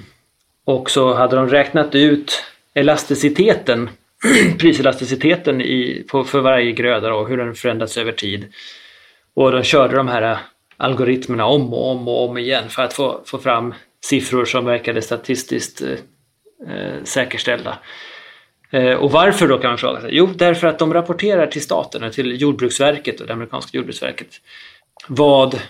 [0.65, 3.89] och så hade de räknat ut elasticiteten,
[4.59, 8.53] priselasticiteten i, på, för varje gröda och hur den förändrats över tid.
[9.33, 10.37] Och de körde de här
[10.77, 13.73] algoritmerna om och om och om igen för att få, få fram
[14.03, 15.91] siffror som verkade statistiskt eh,
[16.73, 17.79] eh säkerställda.
[18.71, 20.09] Eh, och varför då kan man fråga sig?
[20.13, 24.41] Jo, därför att de rapporterar till staten, till Jordbruksverket och det amerikanska Jordbruksverket
[25.07, 25.61] vad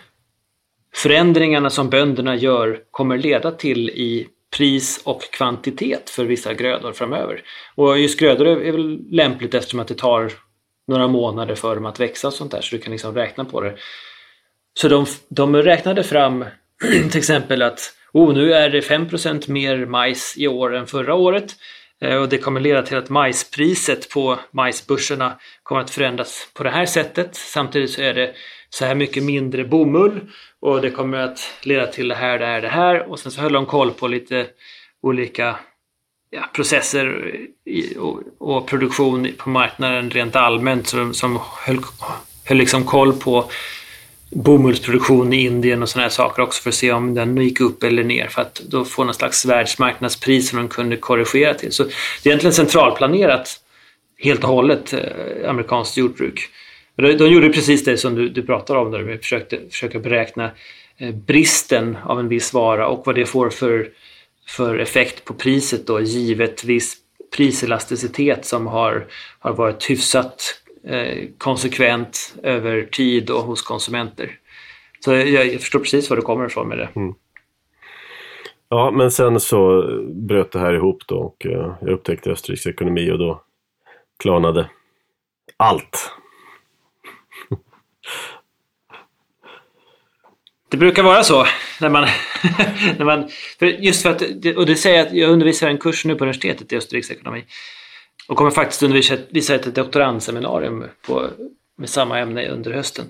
[0.96, 4.28] förändringarna som bönderna gör kommer leda till i
[4.58, 7.42] pris och kvantitet för vissa grödor framöver.
[7.76, 10.32] Och just grödor är väl lämpligt eftersom att det tar
[10.88, 13.62] några månader för dem att växa och sånt där så du kan liksom räkna på
[13.62, 13.76] det.
[14.74, 16.46] Så de, de räknade fram
[17.12, 17.80] till exempel att
[18.14, 21.56] oh, nu är det 5% mer majs i år än förra året
[22.02, 26.70] eh, och det kommer leda till att majspriset på majsbörserna kommer att förändras på det
[26.70, 27.36] här sättet.
[27.36, 28.34] Samtidigt så är det
[28.70, 30.22] så här mycket mindre bomull
[30.62, 33.42] och det kommer att leda till det här, det här, det här och sen så
[33.42, 34.48] höll de koll på lite
[35.02, 35.60] olika
[36.30, 37.32] ja, processer
[37.98, 41.80] och, och, produktion på marknaden rent allmänt som, som höll,
[42.46, 43.52] höll liksom koll på
[44.32, 47.84] bomullsproduktion i Indien och sådana här saker också för att se om den gick upp
[47.84, 51.72] eller ner för att då få någon slags världsmarknadspris som de kunde korrigera till.
[51.72, 51.92] Så det
[52.24, 53.60] är egentligen centralplanerat
[54.18, 56.50] helt och hållet eh, amerikanskt jordbruk.
[57.02, 60.52] De, gjorde precis det som du, du pratar om där de försökte försöka beräkna
[60.98, 63.90] eh, bristen av en viss vara och vad det får för,
[64.48, 66.98] för effekt på priset då givet viss
[67.38, 69.08] priselasticitet som har,
[69.40, 74.38] har varit hyfsat Eh, konsekvent över tid och hos konsumenter.
[75.00, 76.90] Så jag, jag förstår precis var du kommer ifrån med det.
[76.96, 77.14] Mm.
[78.70, 83.12] Ja, men sen så bröt det här ihop då och eh, jag upptäckte Österrikes ekonomi
[83.12, 83.42] och då
[84.20, 84.70] klarnade
[85.58, 86.12] allt.
[90.70, 91.46] Det brukar vara så
[91.82, 92.04] när man...
[92.98, 93.30] när man
[93.60, 94.22] för just för att,
[94.58, 97.46] och det säger att jag undervisar en kurs nu på universitetet i Österrikes ekonomi.
[98.28, 101.30] Och kommer faktiskt undervisa ett doktorandseminarium på,
[101.78, 103.06] med samma ämne under hösten.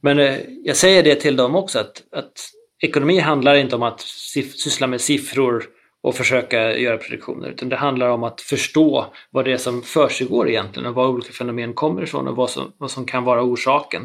[0.00, 2.50] Men eh, jag säger det till dem också att, att
[2.82, 5.64] ekonomi handlar inte om att syssla med siffror
[6.04, 10.48] och försöka göra prediktioner utan det handlar om att förstå vad det är som försiggår
[10.48, 14.02] egentligen och var olika fenomen kommer ifrån och vad som, vad som kan vara orsaken.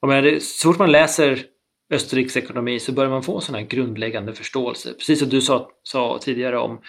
[0.00, 1.42] Och men det, så fort man läser
[1.90, 4.92] Österrikes ekonomi så börjar man få sån här grundläggande förståelse.
[4.92, 6.80] Precis som du sa, sa, tidigare om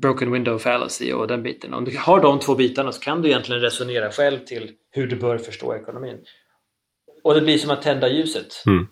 [0.00, 1.74] broken window fallacy och den biten.
[1.74, 5.16] Om du har de två bitarna så kan du egentligen resonera själv till hur du
[5.16, 6.18] bör förstå ekonomin.
[7.22, 8.62] Och det blir som att tända ljuset.
[8.66, 8.86] Mm.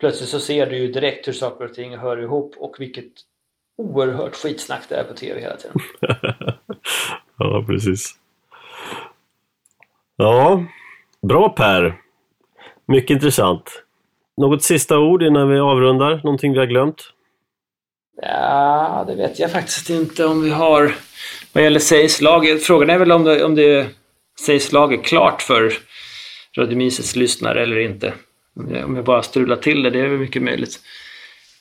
[0.00, 3.12] Plötsligt så ser du ju direkt hur saker och ting hör ihop och vilket
[3.78, 5.76] oerhört skitsnack det är på tv hela tiden.
[7.38, 8.14] ja, precis.
[10.16, 10.64] Ja,
[11.22, 12.00] bra Per.
[12.86, 13.82] Mycket intressant.
[14.36, 16.20] Något sista ord innan vi avrundar?
[16.24, 17.12] Någonting vi har glömt?
[18.22, 20.94] Ja, det vet jag faktiskt inte om vi har.
[21.52, 23.86] Vad gäller sägslag, frågan är väl om det, om det
[24.40, 25.72] sägslag är klart för
[26.56, 28.12] Radio Mises lyssnare eller inte.
[28.84, 30.80] Om jag bara strular till det, det är väl mycket möjligt.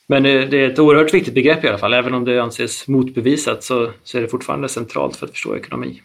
[0.07, 1.93] Men eh, det, är ett oerhört viktigt begrepp i alla fall.
[1.93, 6.01] Även om det anses motbevisat så, så är det fortfarande centralt för att förstå ekonomi.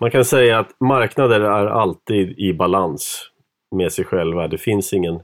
[0.00, 3.30] Man kan säga att marknader är alltid i balans
[3.76, 4.48] med sig själva.
[4.48, 5.20] Det finns ingen eh,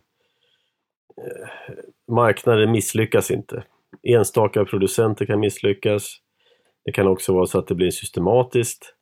[2.09, 3.65] Marknader misslyckas inte.
[4.02, 6.16] Enstaka producenter kan misslyckas.
[6.85, 8.94] Det kan också vara så att det blir systematiskt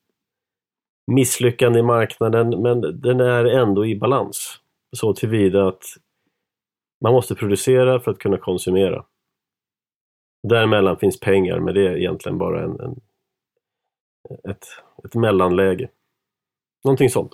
[1.06, 4.60] misslyckande i marknaden, men den är ändå i balans.
[4.96, 5.82] Så tillvida att
[7.00, 9.04] man måste producera för att kunna konsumera.
[10.48, 13.00] Däremellan finns pengar, men det är egentligen bara en, en
[14.50, 14.66] ett,
[15.04, 15.88] ett mellanläge.
[16.84, 17.32] Någonting sånt.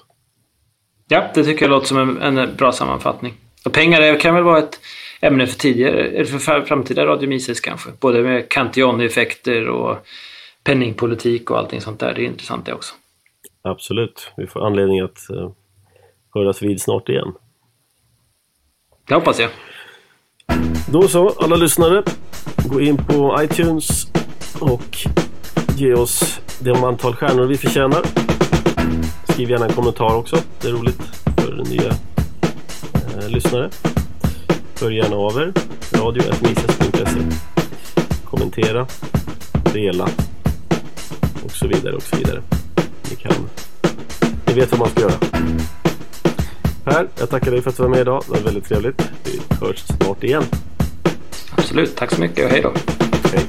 [1.08, 3.34] Ja, det tycker jag låter som en, en bra sammanfattning.
[3.64, 4.80] Och pengar kan väl vara ett
[5.20, 7.90] ämne för, tidigare, eller för framtida Radio Mises kanske.
[8.00, 9.96] Både med Cantillon-effekter och
[10.64, 12.14] penningpolitik och allting sånt där.
[12.14, 12.94] Det är intressant det också.
[13.62, 14.32] Absolut.
[14.36, 15.52] Vi får anledning att uh,
[16.34, 17.34] höras vid snart igen.
[19.08, 19.50] Det hoppas jag.
[20.88, 22.02] Då så, alla lyssnare.
[22.64, 24.06] Gå in på iTunes
[24.60, 25.06] och
[25.76, 28.02] ge oss de antal stjärnor vi förtjänar.
[29.28, 30.36] Skriv gärna en kommentar också.
[30.60, 31.00] Det är roligt
[31.36, 31.88] för nya
[33.18, 33.70] eh, lyssnare.
[34.80, 35.52] Hör gärna av er.
[35.92, 37.38] Radio.mises.se
[38.24, 38.86] Kommentera,
[39.72, 40.08] dela
[41.44, 42.42] och så vidare och så vidare.
[43.10, 43.48] Ni kan...
[44.46, 45.18] Ni vet vad man ska göra.
[46.84, 48.22] Per, jag tackar dig för att du var med idag.
[48.26, 49.10] Det var väldigt trevligt.
[49.24, 50.44] Vi hörs snart igen.
[51.56, 51.96] Absolut.
[51.96, 52.72] Tack så mycket och hej då.
[53.32, 53.46] Hej.